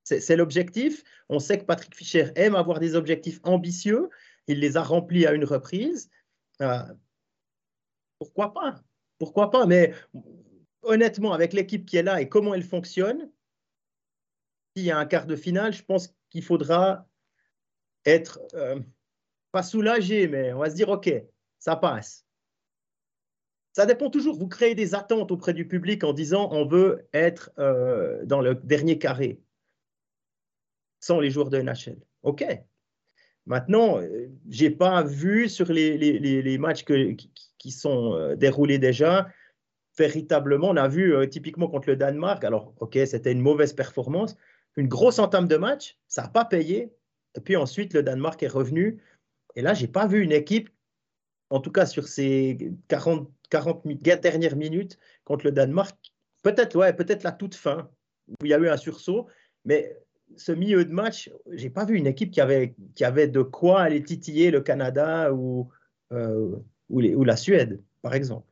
[0.03, 1.03] c'est l'objectif.
[1.29, 4.09] On sait que Patrick Fischer aime avoir des objectifs ambitieux.
[4.47, 6.09] Il les a remplis à une reprise.
[6.61, 6.81] Euh,
[8.24, 8.82] pourquoi pas?
[9.19, 9.65] Pourquoi pas?
[9.65, 9.93] Mais
[10.82, 13.30] honnêtement, avec l'équipe qui est là et comment elle fonctionne,
[14.76, 17.05] s'il y a un quart de finale, je pense qu'il faudra
[18.05, 18.80] être euh,
[19.51, 21.11] pas soulagé, mais on va se dire OK,
[21.59, 22.26] ça passe.
[23.74, 24.38] Ça dépend toujours.
[24.38, 28.55] Vous créez des attentes auprès du public en disant on veut être euh, dans le
[28.55, 29.41] dernier carré
[30.99, 31.99] sans les joueurs de NHL.
[32.21, 32.45] OK.
[33.46, 39.28] Maintenant, euh, je n'ai pas vu sur les, matchs qui sont euh, déroulés déjà,
[39.98, 44.36] véritablement, on a vu euh, typiquement contre le Danemark, alors ok, c'était une mauvaise performance,
[44.76, 46.94] une grosse entame de match, ça n'a pas payé,
[47.36, 49.02] et puis ensuite le Danemark est revenu,
[49.56, 50.70] et là, j'ai pas vu une équipe,
[51.50, 53.86] en tout cas sur ces 40, 40
[54.22, 55.96] dernières minutes contre le Danemark,
[56.41, 57.89] peut-être ouais, peut-être la toute fin,
[58.30, 59.28] où il y a eu un sursaut,
[59.66, 60.03] mais
[60.38, 63.81] ce milieu de match, j'ai pas vu une équipe qui avait, qui avait de quoi
[63.81, 65.69] aller titiller le Canada ou,
[66.11, 66.55] euh,
[66.89, 68.47] ou, la Suède, par exemple.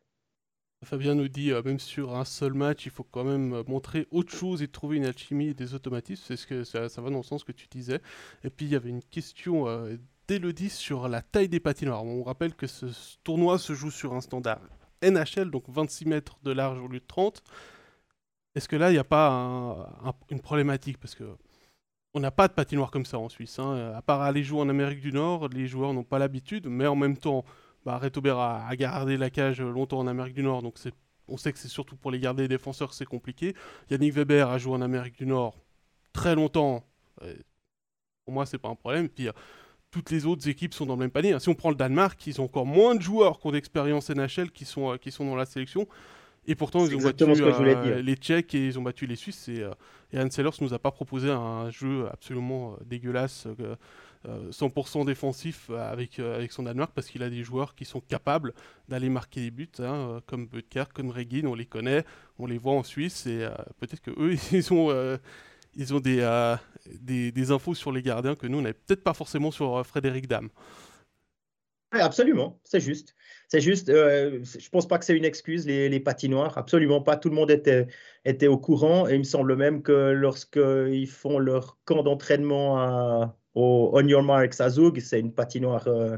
[0.84, 4.08] Fabien nous dit, euh, même sur un seul match, il faut quand même euh, montrer
[4.10, 6.24] autre chose et trouver une alchimie et des automatismes.
[6.26, 8.02] C'est ce que ça, va dans le sens que tu disais.
[8.44, 12.04] Et puis il y avait une question euh, d'Elodie sur la taille des patinoires.
[12.04, 12.88] On rappelle que ce
[13.24, 14.62] tournoi se joue sur un standard
[15.04, 17.44] NHL, donc 26 mètres de large au lieu de 30.
[18.56, 20.98] Est-ce que là, il n'y a pas une problématique?
[20.98, 21.24] Parce que
[22.14, 23.60] on n'a pas de patinoire comme ça en Suisse.
[23.60, 23.94] Hein.
[23.96, 26.96] À part aller jouer en Amérique du Nord, les joueurs n'ont pas l'habitude, mais en
[26.96, 27.46] même temps,
[27.86, 30.76] bah, a, gardé la cage longtemps en Amérique du Nord, donc
[31.28, 33.56] on sait que c'est surtout pour les garder les défenseurs c'est compliqué.
[33.90, 35.56] Yannick Weber a joué en Amérique du Nord
[36.14, 36.84] très longtemps.
[38.26, 39.10] Pour moi, c'est pas un problème.
[39.10, 39.32] Puis euh,
[39.90, 41.38] toutes les autres équipes sont dans le même panier.
[41.40, 44.52] Si on prend le Danemark, ils ont encore moins de joueurs qui ont d'expérience NHL
[44.52, 45.88] qui euh, qui sont dans la sélection.
[46.48, 49.48] Et pourtant, ils ont battu euh, les Tchèques et ils ont battu les Suisses.
[49.48, 49.66] Et,
[50.12, 53.48] et Anne Sellers nous a pas proposé un jeu absolument dégueulasse
[54.28, 58.02] 100% euh, défensif avec, euh, avec son Danemark parce qu'il a des joueurs qui sont
[58.02, 58.54] capables
[58.88, 62.06] d'aller marquer des buts, hein, euh, comme Butker, comme Regin, on les connaît,
[62.38, 63.48] on les voit en Suisse et
[63.80, 65.20] peut-être que eux ils ont,
[65.76, 66.56] ils ont des,
[67.00, 70.28] des, des, infos sur les gardiens que nous on n'avait peut-être pas forcément sur Frédéric
[70.28, 70.50] Dam.
[71.92, 73.16] absolument, c'est juste.
[73.52, 77.18] C'est juste, je pense pas que c'est une excuse, les, les, patinoires, absolument pas.
[77.18, 77.86] Tout le monde était,
[78.24, 83.92] était au courant et il me semble même que lorsqu'ils font leur camp d'entraînement au
[83.94, 85.86] On Your Marks à Zug, c'est une patinoire.
[85.88, 86.16] Euh,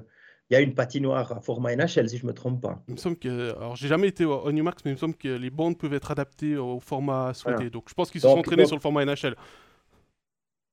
[0.52, 2.84] il y a une patinoire à format NHL, si je ne me trompe pas.
[2.88, 3.56] Il me semble que.
[3.56, 5.80] Alors, j'ai jamais été au On Your Marks, mais il me semble que les bandes
[5.80, 7.72] peuvent être adaptées au format souhaité.
[7.72, 9.36] Donc, je pense qu'ils se sont entraînés sur le format NHL.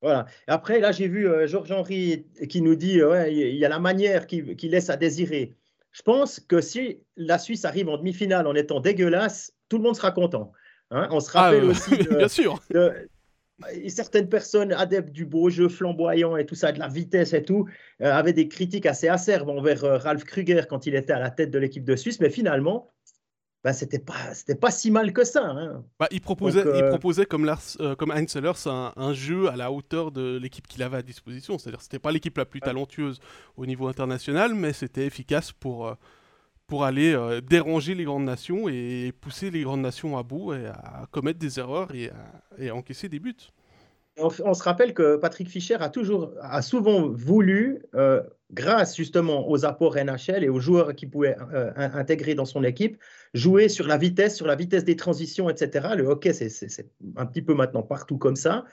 [0.02, 0.26] Voilà.
[0.46, 4.26] après, là, j'ai vu euh, Georges-Henri qui nous dit ouais, il y a la manière
[4.26, 5.56] qui, laisse à désirer.
[5.92, 9.96] Je pense que si la Suisse arrive en demi-finale en étant dégueulasse, tout le monde
[9.96, 10.52] sera content.
[10.90, 11.08] Hein.
[11.10, 12.60] On se rappelle ah, euh, aussi Bien sûr
[13.88, 17.66] certaines personnes adeptes du beau jeu flamboyant et tout ça, de la vitesse et tout,
[18.02, 21.30] euh, avaient des critiques assez acerbes envers euh, Ralph Kruger quand il était à la
[21.30, 22.90] tête de l'équipe de Suisse, mais finalement,
[23.62, 25.44] bah, c'était pas c'était pas si mal que ça.
[25.44, 25.84] Hein.
[25.98, 29.56] Bah, il proposait il euh, proposait comme Lars, comme Heinz Sellers un, un, jeu à
[29.56, 31.58] la hauteur de l'équipe qu'il avait à disposition.
[31.58, 33.20] C'est-à-dire c'était pas l'équipe la plus talentueuse
[33.56, 35.94] au niveau international, mais c'était efficace pour
[36.66, 41.06] pour aller déranger les grandes nations et pousser les grandes nations à bout et à
[41.10, 42.10] commettre des erreurs et
[42.68, 43.50] à encaisser des buts
[44.16, 49.64] on, se rappelle que Patrick Fischer a, toujours, a souvent voulu, euh, grâce justement aux
[49.64, 52.98] apports NHL et aux joueurs qu'il pouvait euh, intégrer dans son équipe,
[53.34, 55.88] jouer sur la vitesse, sur la vitesse des transitions, etc.
[55.96, 58.64] Le hockey, c'est un petit peu maintenant partout comme ça.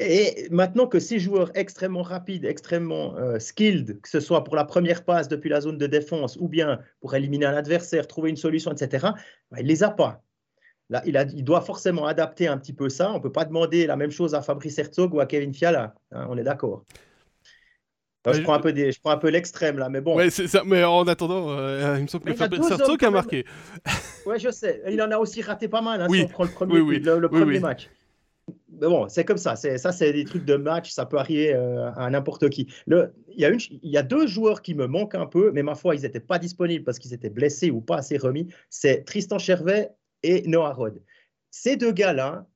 [0.00, 4.64] Et maintenant que ces joueurs extrêmement rapides, extrêmement euh, skilled, que ce soit pour la
[4.64, 8.36] première passe depuis la zone de défense ou bien pour éliminer un adversaire, trouver une
[8.36, 9.08] solution, etc.,
[9.50, 10.22] ben, il ne les a pas
[11.04, 13.10] il, doit forcément adapter un petit peu ça.
[13.10, 15.94] On ne peut pas demander la même chose à Fabrice Herzog ou à Kevin Fiala.
[16.12, 16.84] Hein, on est d'accord.
[18.26, 20.18] je, prends un peu je prends un peu l'extrême là, mais bon.
[20.66, 23.44] mais en attendant, euh, il me semble que Fabrice Herzog a marqué.
[24.26, 24.82] oui, je sais.
[24.88, 27.60] Il en a aussi raté pas mal hein, si on prend le premier, le, premier
[27.60, 27.90] match.
[28.80, 29.56] Mais bon, c'est comme ça.
[29.56, 30.90] Ça, c'est des trucs de match.
[30.90, 32.68] Ça peut arriver euh, à n'importe qui.
[32.86, 35.62] Il, y a une, il y a deux joueurs qui me manquent un peu, mais
[35.62, 38.46] ma foi, ils n'étaient pas disponibles parce qu'ils étaient blessés ou pas assez remis.
[38.70, 39.90] C'est Tristan Chervet
[40.22, 41.02] et Noah Rod.
[41.50, 42.46] Ces deux gars-là,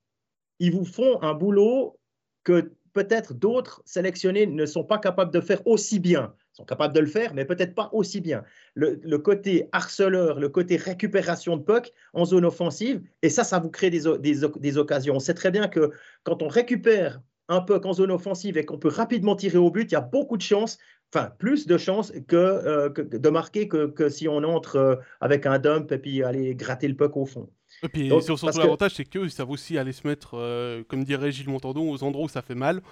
[0.59, 1.99] ils vous font un boulot
[2.45, 6.35] que peut-être d'autres sélectionnés ne sont pas capables de faire aussi bien.
[6.53, 8.45] Ils sont capables de le faire, mais peut-être pas aussi bien.
[8.75, 13.71] Le, côté harceleur, le côté récupération de puck en zone offensive, et ça, ça vous
[13.71, 15.15] crée des, des, occasions.
[15.15, 15.93] On sait très bien que
[16.25, 19.91] quand on récupère un puck en zone offensive et qu'on peut rapidement tirer au but,
[19.91, 20.79] il y a beaucoup de chances,
[21.15, 25.59] enfin plus de chances que, euh, de marquer que, si on entre euh, avec un
[25.59, 27.51] dump et puis aller gratter le puck au fond.
[27.83, 31.33] Et puis surtout l'avantage, c'est qu'eux, ils savent aussi aller se mettre, euh, comme dirait
[31.33, 32.83] Gilles Montandon, aux endroits où ça fait mal.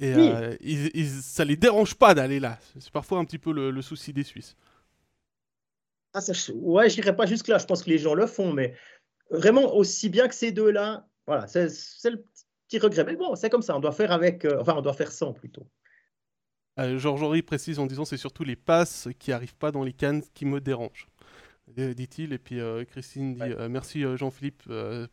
[0.00, 0.12] Et
[0.60, 2.58] ils, ça les dérange pas d'aller là.
[2.80, 4.56] C'est parfois un petit peu le, souci des Suisses.
[6.12, 7.58] Ah, ça, ouais, je n'irai pas jusque-là.
[7.58, 8.74] Je pense que les gens le font, mais
[9.30, 12.24] vraiment aussi bien que ces deux-là, voilà, c'est le
[12.66, 13.04] petit regret.
[13.04, 13.76] Mais bon, c'est comme ça.
[13.76, 15.66] On doit faire avec, enfin, on doit faire sans plutôt.
[16.80, 19.92] Euh, Georges Henry précise en disant c'est surtout les passes qui arrivent pas dans les
[19.92, 21.08] cannes qui me dérangent,
[21.78, 22.32] euh, dit-il.
[22.32, 24.64] Et puis euh, Christine dit merci Jean-Philippe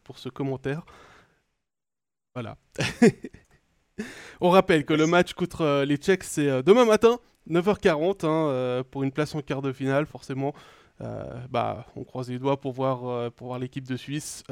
[0.04, 0.86] pour ce commentaire.
[2.34, 2.58] Voilà.
[4.42, 9.12] On rappelle que le match contre les Tchèques c'est demain matin, 9h40, hein, pour une
[9.12, 10.56] place en quart de finale, forcément.
[11.50, 14.44] bah, on croise les doigts pour voir, pour voir l'équipe de Suisse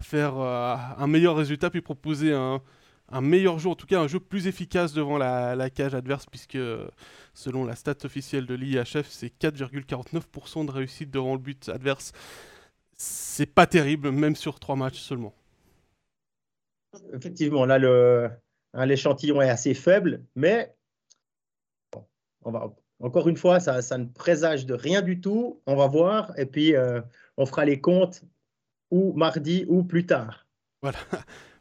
[0.00, 2.62] faire un meilleur résultat puis proposer un,
[3.08, 6.58] un meilleur jeu, en tout cas un jeu plus efficace devant la, cage adverse, puisque
[7.34, 12.12] selon la stat officielle de l'IHF, c'est 4,49% de réussite devant le but adverse.
[12.96, 15.34] C'est pas terrible, même sur trois matchs seulement.
[17.12, 18.30] Effectivement, là,
[18.72, 20.74] hein, l'échantillon est assez faible, mais
[22.42, 25.60] on va, encore une fois, ça, ça, ne présage de rien du tout.
[25.66, 27.02] On va voir, et puis euh,
[27.36, 28.22] on fera les comptes
[28.90, 30.46] ou mardi ou plus tard.
[30.80, 30.98] Voilà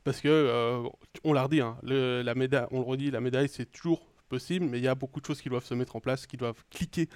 [0.06, 0.88] parce que euh,
[1.24, 4.78] on l'a redit, hein, la médaille, on le redit, la médaille c'est toujours possible, mais
[4.78, 7.10] il y a beaucoup de choses qui doivent se mettre en place, qui doivent cliquer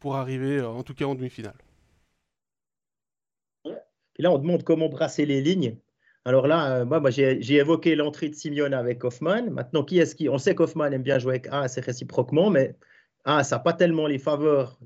[0.00, 1.56] pour arriver, euh, en tout cas en demi-finale.
[4.16, 5.76] Et là, on demande comment brasser les lignes.
[6.24, 9.50] Alors là, euh, moi, j'ai évoqué l'entrée de Simeone avec Hoffman.
[9.50, 12.76] Maintenant, qui est-ce qui On sait qu'Hoffman aime bien jouer avec A, c'est réciproquement, mais
[13.26, 14.78] ça n'a pas tellement les faveurs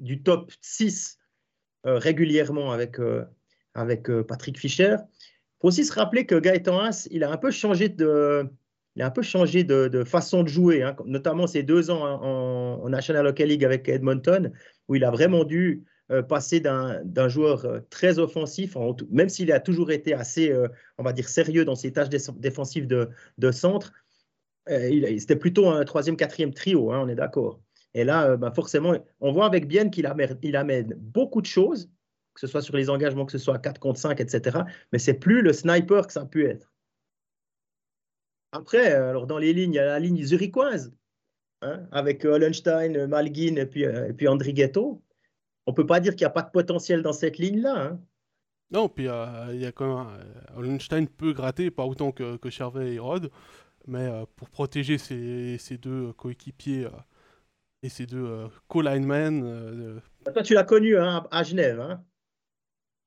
[0.00, 1.18] du top 6
[1.84, 2.96] régulièrement avec,
[3.74, 4.96] avec Patrick Fischer
[5.62, 8.44] faut aussi se rappeler que Gaëtan Haas, il a un peu changé de,
[8.96, 12.88] il a un peu changé de, façon de jouer, hein, notamment ces deux ans en,
[12.88, 14.52] National Hockey League avec Edmonton,
[14.88, 18.76] où il a vraiment dû euh, passer d'un joueur euh, très offensif,
[19.10, 22.88] même s'il a toujours été assez, euh, on va dire, sérieux dans ses tâches défensives
[22.88, 23.92] de, centre.
[24.66, 27.60] C'était plutôt un troisième, quatrième trio, hein, on est d'accord.
[27.94, 31.90] Et là, ben forcément, on voit avec Bien qu'il amène beaucoup de choses,
[32.34, 34.60] que ce soit sur les engagements, que ce soit à 4 contre 5, etc.
[34.92, 36.72] Mais c'est plus le sniper que ça a pu être.
[38.52, 40.94] Après, alors dans les lignes, il y a la ligne zurichoise,
[41.62, 45.02] hein, avec Hollenstein, Malguin et puis, euh, et puis Andrighetto.
[45.66, 47.82] On ne peut pas dire qu'il n'y a pas de potentiel dans cette ligne-là.
[47.82, 48.00] Hein.
[48.70, 50.20] Non, puis euh, il y a quand même.
[50.20, 53.30] Euh, Hollenstein peut gratter, pas autant que, que Chervet et Rod,
[53.86, 56.88] mais pour protéger ses, deux coéquipiers
[57.82, 60.00] et ses deux co-linemen.
[60.32, 61.80] Toi, tu l'as connu hein, à Genève.
[61.80, 62.04] Hein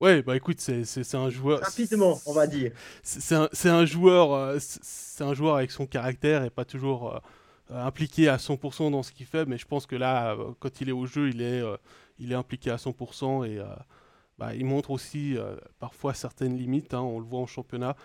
[0.01, 1.61] Ouais, bah écoute, c'est un joueur.
[1.61, 2.71] Rapidement, on va dire.
[3.01, 7.19] C'est un, un, joueur, euh, c'est un joueur avec son caractère et pas toujours euh,
[7.69, 10.89] impliqué à 100% dans ce qu'il fait, mais je pense que là, euh, quand il
[10.89, 11.63] est au jeu, il est,
[12.19, 13.61] il est impliqué à 100% et
[14.37, 15.37] bah, il montre aussi
[15.79, 16.93] parfois certaines limites.
[16.93, 17.95] Hein, on le voit en championnat.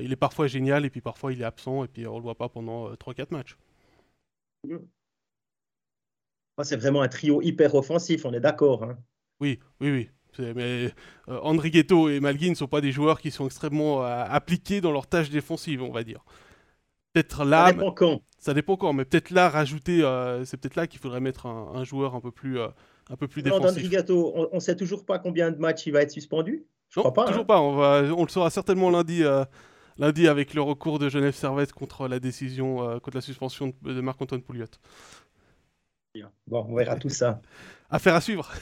[0.00, 2.36] il est parfois génial et puis parfois il est absent et puis on le voit
[2.36, 3.56] pas pendant 3-4 matchs.
[6.62, 8.84] C'est vraiment un trio hyper offensif, on est d'accord.
[8.84, 8.96] Hein.
[9.40, 10.10] Oui, oui, oui.
[10.38, 10.90] Mais
[11.28, 14.92] euh, Andrighetto et Malguin ne sont pas des joueurs qui sont extrêmement euh, appliqués dans
[14.92, 16.24] leurs tâches défensives, on va dire.
[17.12, 17.66] Peut-être là.
[17.66, 18.22] Ça dépend quand.
[18.38, 20.02] Ça dépend quand, mais peut-être là, rajouter.
[20.02, 23.42] Euh, c'est peut-être là qu'il faudrait mettre un, joueur un peu plus un peu plus
[23.42, 23.82] Brandon défensif.
[23.82, 27.10] Rigato, on ne sait toujours pas combien de matchs il va être suspendu Je non,
[27.10, 27.26] crois pas.
[27.26, 27.46] toujours hein.
[27.46, 27.60] pas.
[27.60, 29.22] On, va, on le saura certainement lundi,
[29.98, 34.00] lundi avec le recours de Genève Servette contre la décision, contre la suspension de, de
[34.00, 34.66] Marc-Antoine Pouliot.
[36.46, 37.40] Bon, on verra tout ça.
[37.90, 38.52] Affaire à suivre.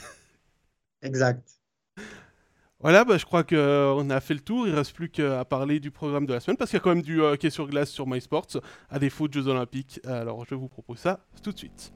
[1.01, 1.59] Exact.
[2.83, 4.67] Voilà, bah, je crois qu'on a fait le tour.
[4.67, 6.89] Il reste plus qu'à parler du programme de la semaine parce qu'il y a quand
[6.93, 8.59] même du hockey sur glace sur MySports
[8.89, 10.01] à défaut de Jeux Olympiques.
[10.05, 11.93] Alors je vous propose ça tout de suite.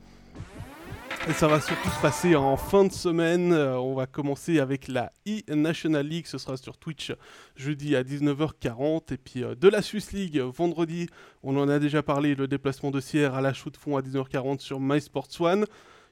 [1.28, 3.52] Et ça va surtout se passer en fin de semaine.
[3.52, 6.26] Euh, on va commencer avec la e-National League.
[6.26, 7.12] Ce sera sur Twitch
[7.58, 9.14] jeudi à 19h40.
[9.14, 11.10] Et puis euh, de la Swiss League vendredi,
[11.44, 14.02] on en a déjà parlé, le déplacement de Sierre à la chaux de fond à
[14.02, 15.66] 19h40 sur MySports One.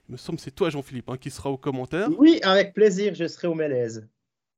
[0.09, 2.09] Il me semble que c'est toi Jean-Philippe hein, qui sera au commentaire.
[2.17, 4.05] Oui, avec plaisir, je serai au Mélèze.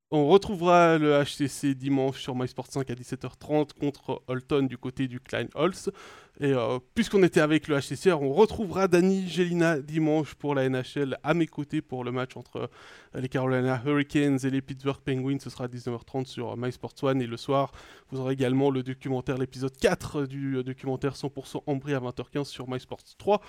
[0.09, 5.19] On retrouvera le HCC dimanche sur MySports 5 à 17h30 contre Holton du côté du
[5.19, 5.91] Klein Holz.
[6.39, 11.17] Et euh, puisqu'on était avec le HCCR, on retrouvera Dani Gelina dimanche pour la NHL
[11.23, 12.69] à mes côtés pour le match entre
[13.15, 15.39] euh, les Carolina Hurricanes et les Pittsburgh Penguins.
[15.41, 17.21] Ce sera à 19h30 sur MySports One.
[17.21, 17.73] Et le soir,
[18.09, 22.69] vous aurez également le documentaire, l'épisode 4 du euh, documentaire 100% Ambry à 20h15 sur
[22.69, 23.41] MySports 3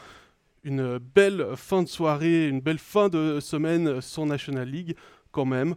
[0.64, 4.96] une belle fin de soirée, une belle fin de semaine sans National League
[5.30, 5.76] quand même,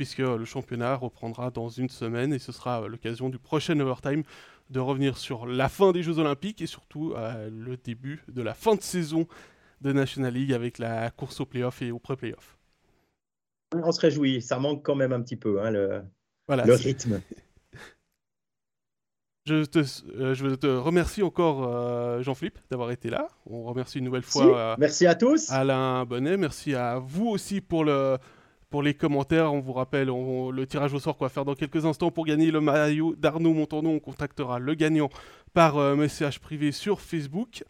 [0.00, 4.22] puisque le championnat reprendra dans une semaine et ce sera l'occasion du prochain overtime
[4.70, 8.54] de revenir sur la fin des Jeux Olympiques et surtout euh, le début de la
[8.54, 9.26] fin de saison
[9.82, 12.56] de National League avec la course aux playoffs et aux pré-playoffs.
[13.74, 16.02] On se réjouit, ça manque quand même un petit peu, hein, le,
[16.48, 17.20] Voilà, le rythme.
[19.44, 19.80] je te,
[20.18, 23.28] euh, je te remercie encore euh, Jean-Philippe d'avoir été là.
[23.44, 25.50] On remercie une nouvelle fois euh, Merci à tous.
[25.50, 28.16] Alain Bonnet, merci à vous aussi pour, le,
[28.70, 29.52] pour les commentaires.
[29.52, 32.50] On vous rappelle le tirage au sort qu'on va faire dans quelques instants pour gagner
[32.50, 33.94] le maillot d'Arnaud Montandon.
[33.94, 35.10] On contactera le gagnant
[35.52, 37.64] par euh, message privé sur Facebook.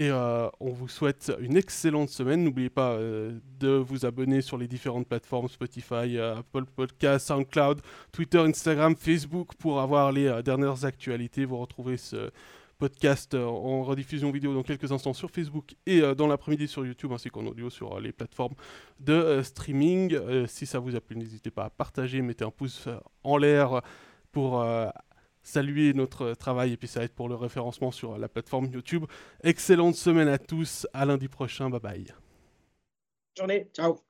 [0.00, 2.44] Et euh, on vous souhaite une excellente semaine.
[2.44, 7.80] N'oubliez pas euh, de vous abonner sur les différentes plateformes Spotify, Apple Podcast, SoundCloud,
[8.12, 11.44] Twitter, Instagram, Facebook pour avoir les dernières actualités.
[11.44, 12.30] Vous retrouvez ce
[12.78, 16.84] podcast euh, en rediffusion vidéo dans quelques instants sur Facebook et euh, dans l'après-midi sur
[16.84, 18.54] YouTube ainsi qu'en audio sur euh, les plateformes
[19.00, 20.46] de streaming.
[20.46, 22.88] Si ça vous a plu, n'hésitez pas à partager, mettez un pouce
[23.22, 23.82] en l'air
[24.32, 24.64] pour
[25.42, 29.04] saluer notre travail et puis ça aide pour le référencement sur la plateforme YouTube.
[29.42, 32.06] Excellente semaine à tous, à lundi prochain, bye bye.
[33.36, 34.00] Journée, ciao.